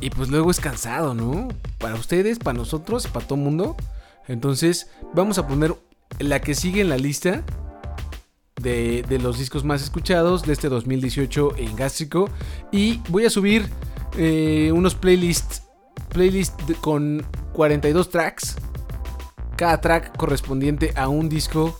Y 0.00 0.10
pues 0.10 0.30
luego 0.30 0.50
es 0.50 0.58
cansado, 0.58 1.14
¿no? 1.14 1.46
Para 1.78 1.94
ustedes, 1.94 2.40
para 2.40 2.58
nosotros, 2.58 3.06
para 3.06 3.24
todo 3.24 3.38
el 3.38 3.44
mundo. 3.44 3.76
Entonces, 4.26 4.90
vamos 5.14 5.38
a 5.38 5.46
poner 5.46 5.76
la 6.18 6.40
que 6.40 6.56
sigue 6.56 6.80
en 6.80 6.88
la 6.88 6.96
lista 6.96 7.44
de, 8.60 9.04
de, 9.08 9.18
los 9.18 9.38
discos 9.38 9.64
más 9.64 9.82
escuchados 9.82 10.42
de 10.42 10.52
este 10.52 10.68
2018 10.68 11.56
en 11.56 11.76
Gástrico. 11.76 12.28
Y 12.72 13.00
voy 13.08 13.24
a 13.26 13.30
subir 13.30 13.68
eh, 14.16 14.72
unos 14.74 14.94
playlists, 14.94 15.62
playlists 16.08 16.64
con 16.80 17.24
42 17.52 18.10
tracks. 18.10 18.56
Cada 19.56 19.80
track 19.80 20.16
correspondiente 20.16 20.92
a 20.96 21.08
un 21.08 21.28
disco 21.28 21.78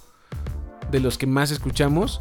de 0.91 1.01
los 1.01 1.19
que 1.19 1.27
más 1.27 1.51
escuchamos. 1.51 2.21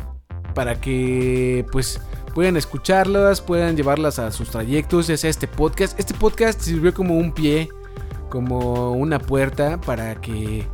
Para 0.53 0.80
que 0.80 1.66
pues 1.72 1.99
puedan 2.34 2.56
escucharlas, 2.56 3.41
puedan 3.41 3.76
llevarlas 3.76 4.20
a 4.20 4.32
sus 4.32 4.49
trayectos, 4.49 5.08
ya 5.08 5.18
sea 5.18 5.30
este 5.30 5.47
podcast. 5.47 5.99
Este 5.99 6.14
podcast 6.14 6.62
sirvió 6.62 6.93
como 6.93 7.18
un 7.18 7.34
pie, 7.34 7.70
como 8.30 8.93
una 8.93 9.20
puerta 9.20 9.80
para 9.82 10.16
que 10.22 10.66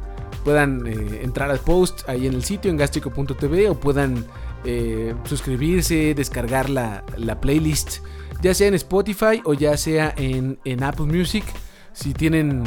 puedan 0.44 0.86
eh, 0.88 1.22
entrar 1.24 1.50
al 1.52 1.60
post 1.60 2.08
ahí 2.08 2.28
en 2.28 2.34
el 2.34 2.44
sitio 2.44 2.72
en 2.72 2.78
gastrico.tv 2.78 3.70
o 3.70 3.80
puedan 3.80 4.26
eh, 4.64 5.16
suscribirse, 5.24 6.14
descargar 6.14 6.70
la, 6.70 7.04
la, 7.18 7.40
playlist, 7.42 8.00
ya 8.42 8.54
sea 8.54 8.68
en 8.68 8.76
Spotify 8.76 9.42
o 9.44 9.54
ya 9.54 9.76
sea 9.78 10.14
en, 10.18 10.60
en, 10.66 10.84
Apple 10.84 11.06
Music. 11.06 11.44
Si 11.94 12.14
tienen 12.14 12.64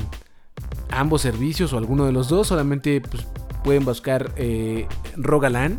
ambos 0.90 1.22
servicios 1.22 1.72
o 1.72 1.78
alguno 1.78 2.06
de 2.06 2.12
los 2.12 2.28
dos, 2.28 2.48
solamente 2.48 3.00
pues, 3.00 3.26
pueden 3.62 3.84
buscar 3.84 4.32
eh, 4.36 4.86
Rogalan 5.16 5.78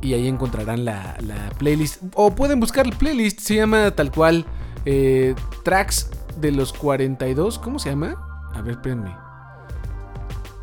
y 0.00 0.14
ahí 0.14 0.28
encontrarán 0.28 0.84
la, 0.84 1.16
la, 1.20 1.50
playlist. 1.58 2.02
O 2.14 2.34
pueden 2.34 2.60
buscar 2.60 2.86
la 2.86 2.96
playlist, 2.96 3.40
se 3.40 3.56
llama 3.56 3.92
tal 3.92 4.10
cual 4.10 4.44
eh, 4.84 5.34
Tracks 5.64 6.10
de 6.40 6.52
los 6.52 6.72
42. 6.72 7.58
¿Cómo 7.58 7.78
se 7.78 7.90
llama? 7.90 8.16
A 8.54 8.60
ver, 8.62 8.72
espérenme. 8.72 9.21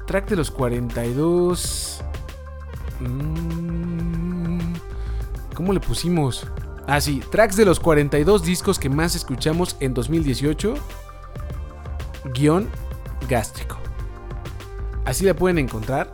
Track 0.10 0.28
de 0.28 0.38
los 0.38 0.50
42. 0.50 2.02
Mm, 3.00 4.74
¿Cómo 5.54 5.72
le 5.72 5.80
pusimos? 5.80 6.48
Ah, 6.88 7.00
sí, 7.00 7.22
tracks 7.30 7.56
de 7.56 7.64
los 7.64 7.80
42 7.80 8.42
discos 8.42 8.80
que 8.80 8.90
más 8.90 9.14
escuchamos 9.14 9.78
en 9.80 9.94
2018. 9.94 10.74
Guión 12.34 12.70
gástrico. 13.30 13.78
Así 15.06 15.26
la 15.26 15.36
pueden 15.36 15.60
encontrar. 15.60 16.12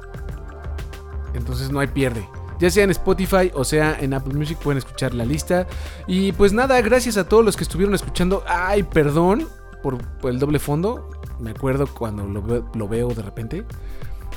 Entonces 1.33 1.71
no 1.71 1.79
hay 1.79 1.87
pierde. 1.87 2.27
Ya 2.59 2.69
sea 2.69 2.83
en 2.83 2.89
Spotify 2.89 3.49
o 3.53 3.63
sea 3.63 3.97
en 3.97 4.13
Apple 4.13 4.33
Music 4.33 4.57
pueden 4.57 4.79
escuchar 4.79 5.13
la 5.13 5.23
lista. 5.23 5.67
Y 6.05 6.33
pues 6.33 6.51
nada, 6.51 6.81
gracias 6.81 7.15
a 7.15 7.29
todos 7.29 7.45
los 7.45 7.55
que 7.55 7.63
estuvieron 7.63 7.95
escuchando. 7.95 8.43
Ay, 8.45 8.83
perdón 8.83 9.47
por, 9.81 9.99
por 10.17 10.31
el 10.31 10.39
doble 10.39 10.59
fondo. 10.59 11.14
Me 11.39 11.51
acuerdo 11.51 11.87
cuando 11.87 12.25
lo 12.25 12.87
veo, 12.87 13.09
de 13.09 13.21
repente. 13.21 13.65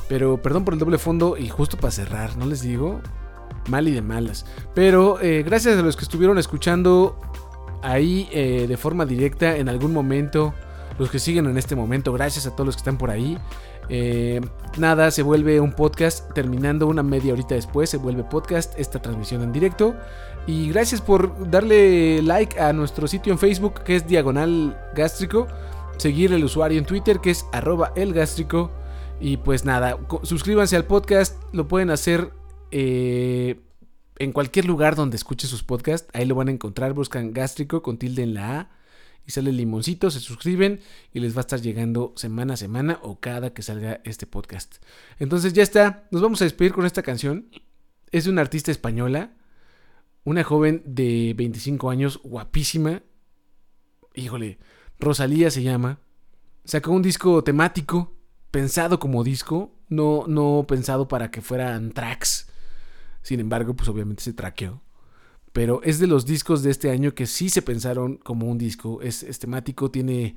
Pero 0.09 0.41
perdón 0.41 0.65
por 0.65 0.75
el 0.75 0.81
doble 0.81 0.99
fondo 0.99 1.37
y 1.37 1.49
justo 1.49 1.77
para 1.77 1.91
cerrar, 1.91 2.37
¿no 2.37 2.47
les 2.47 2.63
digo? 2.63 3.01
Mal 3.69 3.87
y 3.89 3.93
de 3.93 4.03
malas. 4.03 4.47
Pero 4.75 5.21
eh, 5.21 5.43
gracias 5.43 5.79
a 5.79 5.83
los 5.83 5.97
que 5.97 6.05
estuvieron 6.05 6.39
escuchando 6.39 7.21
ahí 7.83 8.29
eh, 8.33 8.67
de 8.67 8.77
forma 8.77 9.05
directa 9.05 9.57
en 9.57 9.69
algún 9.69 9.93
momento. 9.93 10.55
Los 10.99 11.11
que 11.11 11.21
siguen 11.21 11.47
en 11.47 11.57
este 11.57 11.77
momento, 11.77 12.13
gracias 12.13 12.47
a 12.47 12.51
todos 12.51 12.67
los 12.67 12.77
que 12.77 12.81
están 12.81 12.99
por 12.99 13.11
ahí. 13.11 13.39
Eh, 13.89 14.41
nada, 14.79 15.11
se 15.11 15.23
vuelve 15.23 15.61
un 15.61 15.73
podcast 15.73 16.33
terminando 16.35 16.87
una 16.87 17.03
media 17.03 17.33
horita 17.33 17.55
después, 17.55 17.89
se 17.89 17.99
vuelve 17.99 18.25
podcast 18.25 18.77
esta 18.79 19.01
transmisión 19.01 19.43
en 19.43 19.53
directo. 19.53 19.95
Y 20.47 20.71
gracias 20.71 21.01
por 21.01 21.51
darle 21.51 22.23
like 22.23 22.59
a 22.59 22.73
nuestro 22.73 23.07
sitio 23.07 23.33
en 23.33 23.39
Facebook 23.39 23.83
que 23.85 23.97
es 23.97 24.07
Diagonal 24.07 24.77
Gástrico 24.95 25.47
seguir 25.99 26.33
el 26.33 26.45
usuario 26.45 26.79
en 26.79 26.87
Twitter 26.87 27.21
que 27.21 27.31
es 27.31 27.47
arroba 27.53 27.93
elgástrico. 27.97 28.71
Y 29.21 29.37
pues 29.39 29.65
nada, 29.65 29.99
suscríbanse 30.23 30.77
al 30.77 30.85
podcast, 30.85 31.43
lo 31.53 31.67
pueden 31.67 31.91
hacer 31.91 32.33
eh, 32.71 33.61
en 34.19 34.33
cualquier 34.33 34.65
lugar 34.65 34.97
donde 34.97 35.17
escuche 35.17 35.47
sus 35.47 35.63
podcasts, 35.63 36.09
ahí 36.13 36.27
lo 36.27 36.35
van 36.35 36.49
a 36.49 36.53
encontrar, 36.53 36.93
buscan 36.93 37.33
gástrico 37.33 37.83
con 37.83 37.99
tilde 37.99 38.23
en 38.23 38.35
la 38.35 38.61
A 38.61 38.71
y 39.27 39.33
sale 39.33 39.51
el 39.51 39.57
limoncito, 39.57 40.11
se 40.11 40.21
suscriben 40.21 40.81
y 41.13 41.21
les 41.21 41.35
va 41.35 41.39
a 41.39 41.43
estar 41.43 41.61
llegando 41.61 42.13
semana 42.17 42.55
a 42.55 42.57
semana 42.57 42.99
o 43.03 43.21
cada 43.21 43.53
que 43.53 43.63
salga 43.63 44.01
este 44.05 44.27
podcast. 44.27 44.77
Entonces 45.19 45.53
ya 45.53 45.63
está, 45.63 46.09
nos 46.11 46.23
vamos 46.23 46.41
a 46.41 46.45
despedir 46.45 46.73
con 46.73 46.87
esta 46.87 47.03
canción. 47.03 47.49
Es 48.11 48.25
de 48.25 48.31
una 48.31 48.41
artista 48.41 48.71
española, 48.71 49.33
una 50.25 50.45
joven 50.45 50.83
de 50.87 51.35
25 51.37 51.91
años, 51.91 52.21
guapísima. 52.25 53.03
Híjole, 54.15 54.59
Rosalía 54.99 55.51
se 55.51 55.63
llama. 55.63 56.01
Sacó 56.65 56.93
un 56.93 57.03
disco 57.03 57.43
temático, 57.45 58.13
pensado 58.51 58.99
como 58.99 59.25
disco, 59.25 59.73
no, 59.89 60.25
no 60.27 60.65
pensado 60.69 61.09
para 61.09 61.31
que 61.31 61.41
fueran 61.41 61.93
tracks. 61.93 62.49
Sin 63.23 63.41
embargo, 63.41 63.75
pues 63.75 63.89
obviamente 63.89 64.23
se 64.23 64.33
traqueó. 64.33 64.83
Pero 65.53 65.83
es 65.83 65.99
de 65.99 66.07
los 66.07 66.27
discos 66.27 66.63
de 66.63 66.71
este 66.71 66.91
año 66.91 67.15
que 67.15 67.27
sí 67.27 67.49
se 67.49 67.63
pensaron 67.63 68.17
como 68.17 68.47
un 68.47 68.59
disco. 68.59 69.01
Es, 69.03 69.25
temático, 69.39 69.91
tiene 69.91 70.37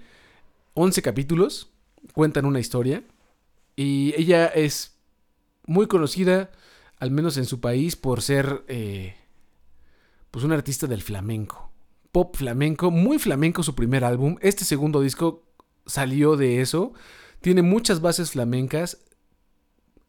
11 0.74 1.01
capítulos, 1.01 1.72
cuentan 2.14 2.45
una 2.45 2.59
historia. 2.59 3.03
Y 3.76 4.14
ella 4.16 4.47
es 4.47 4.97
muy 5.66 5.88
conocida, 5.88 6.51
al 6.97 7.12
menos 7.12 7.38
en 7.38 7.45
su 7.45 7.59
país, 7.59 7.95
por 7.95 8.22
ser 8.22 8.64
eh, 8.68 9.16
pues 10.30 10.45
un 10.45 10.53
artista 10.53 10.88
del 10.88 11.01
flamenco 11.01 11.70
pop 12.12 12.36
flamenco, 12.36 12.91
muy 12.91 13.20
flamenco 13.20 13.64
su 13.64 13.76
primer 13.76 14.03
álbum. 14.03 14.38
Este 14.41 14.66
segundo 14.66 15.01
disco 15.01 15.43
salió 15.86 16.38
de 16.38 16.62
eso. 16.62 16.93
Tiene 17.41 17.62
muchas 17.62 18.01
bases 18.01 18.32
flamencas, 18.32 18.99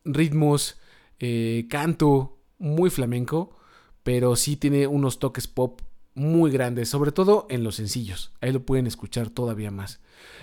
ritmos, 0.05 0.79
eh, 1.19 1.67
canto, 1.71 2.39
muy 2.59 2.91
flamenco, 2.91 3.57
pero 4.03 4.37
sí 4.37 4.57
tiene 4.57 4.87
unos 4.87 5.19
toques 5.19 5.49
pop 5.49 5.81
muy 6.15 6.51
grandes, 6.51 6.89
sobre 6.89 7.13
todo 7.13 7.47
en 7.49 7.65
los 7.65 7.77
sencillos. 7.77 8.33
Ahí 8.41 8.53
lo 8.53 8.67
pueden 8.67 8.87
escuchar 8.87 9.31
todavía 9.31 9.71
más. 9.71 10.01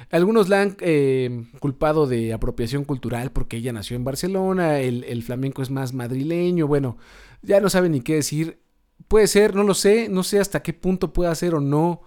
Algunos 0.10 0.50
la 0.50 0.62
han 0.62 0.78
eh, 0.80 1.46
culpado 1.60 2.08
de 2.08 2.34
apropiación 2.34 2.86
cultural 2.86 3.32
porque 3.32 3.58
ella 3.58 3.72
nació 3.72 3.96
en 3.96 4.04
Barcelona, 4.04 4.80
el, 4.80 5.04
el 5.04 5.22
flamenco 5.22 5.62
es 5.62 5.70
más 5.70 5.94
madrileño, 5.94 6.68
bueno, 6.68 6.98
ya 7.42 7.60
no 7.60 7.70
saben 7.70 7.92
ni 7.92 8.02
qué 8.02 8.16
decir. 8.16 8.60
Puede 9.08 9.28
ser, 9.28 9.56
no 9.56 9.64
lo 9.64 9.74
sé, 9.74 10.10
no 10.10 10.24
sé 10.24 10.40
hasta 10.40 10.62
qué 10.62 10.74
punto 10.74 11.14
puede 11.14 11.34
ser 11.36 11.56
o 11.56 11.60
no 11.60 12.02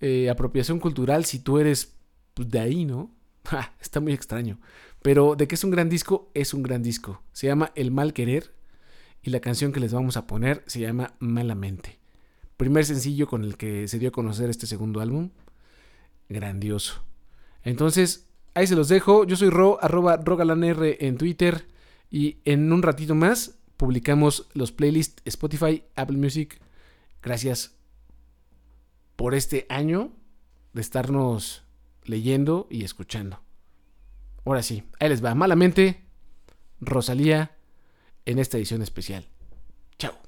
eh, 0.00 0.30
apropiación 0.30 0.78
cultural 0.78 1.24
si 1.24 1.40
tú 1.40 1.58
eres 1.58 1.96
pues, 2.34 2.48
de 2.48 2.60
ahí, 2.60 2.84
¿no? 2.84 3.14
está 3.80 4.00
muy 4.00 4.12
extraño. 4.12 4.60
Pero 5.02 5.36
de 5.36 5.46
que 5.46 5.54
es 5.54 5.64
un 5.64 5.70
gran 5.70 5.88
disco, 5.88 6.30
es 6.34 6.54
un 6.54 6.62
gran 6.62 6.82
disco. 6.82 7.22
Se 7.32 7.46
llama 7.46 7.72
El 7.74 7.90
Mal 7.90 8.12
Querer 8.12 8.54
y 9.22 9.30
la 9.30 9.40
canción 9.40 9.72
que 9.72 9.80
les 9.80 9.92
vamos 9.92 10.16
a 10.16 10.26
poner 10.26 10.62
se 10.66 10.80
llama 10.80 11.14
Malamente. 11.18 11.98
Primer 12.56 12.84
sencillo 12.84 13.26
con 13.26 13.44
el 13.44 13.56
que 13.56 13.86
se 13.88 13.98
dio 13.98 14.08
a 14.08 14.12
conocer 14.12 14.50
este 14.50 14.66
segundo 14.66 15.00
álbum. 15.00 15.30
Grandioso. 16.28 17.04
Entonces, 17.62 18.28
ahí 18.54 18.66
se 18.66 18.74
los 18.74 18.88
dejo. 18.88 19.24
Yo 19.24 19.36
soy 19.36 19.50
Ro, 19.50 19.78
arroba 19.80 20.16
rogalanr 20.16 20.96
en 20.98 21.16
Twitter. 21.18 21.66
Y 22.10 22.38
en 22.44 22.72
un 22.72 22.82
ratito 22.82 23.14
más 23.14 23.57
publicamos 23.78 24.48
los 24.52 24.72
playlists 24.72 25.22
Spotify, 25.24 25.84
Apple 25.96 26.18
Music. 26.18 26.60
Gracias 27.22 27.76
por 29.16 29.34
este 29.34 29.64
año 29.70 30.12
de 30.74 30.82
estarnos 30.82 31.64
leyendo 32.04 32.66
y 32.70 32.84
escuchando. 32.84 33.40
Ahora 34.44 34.62
sí, 34.62 34.84
ahí 35.00 35.08
les 35.08 35.24
va. 35.24 35.34
Malamente, 35.34 36.04
Rosalía 36.80 37.56
en 38.26 38.38
esta 38.38 38.58
edición 38.58 38.82
especial. 38.82 39.26
Chao. 39.98 40.27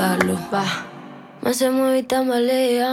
Cruzarlo, 0.00 0.38
va. 0.52 0.64
Más 1.42 1.56
se 1.56 1.70
mueve 1.70 1.98
y 1.98 2.02
tambalea. 2.02 2.92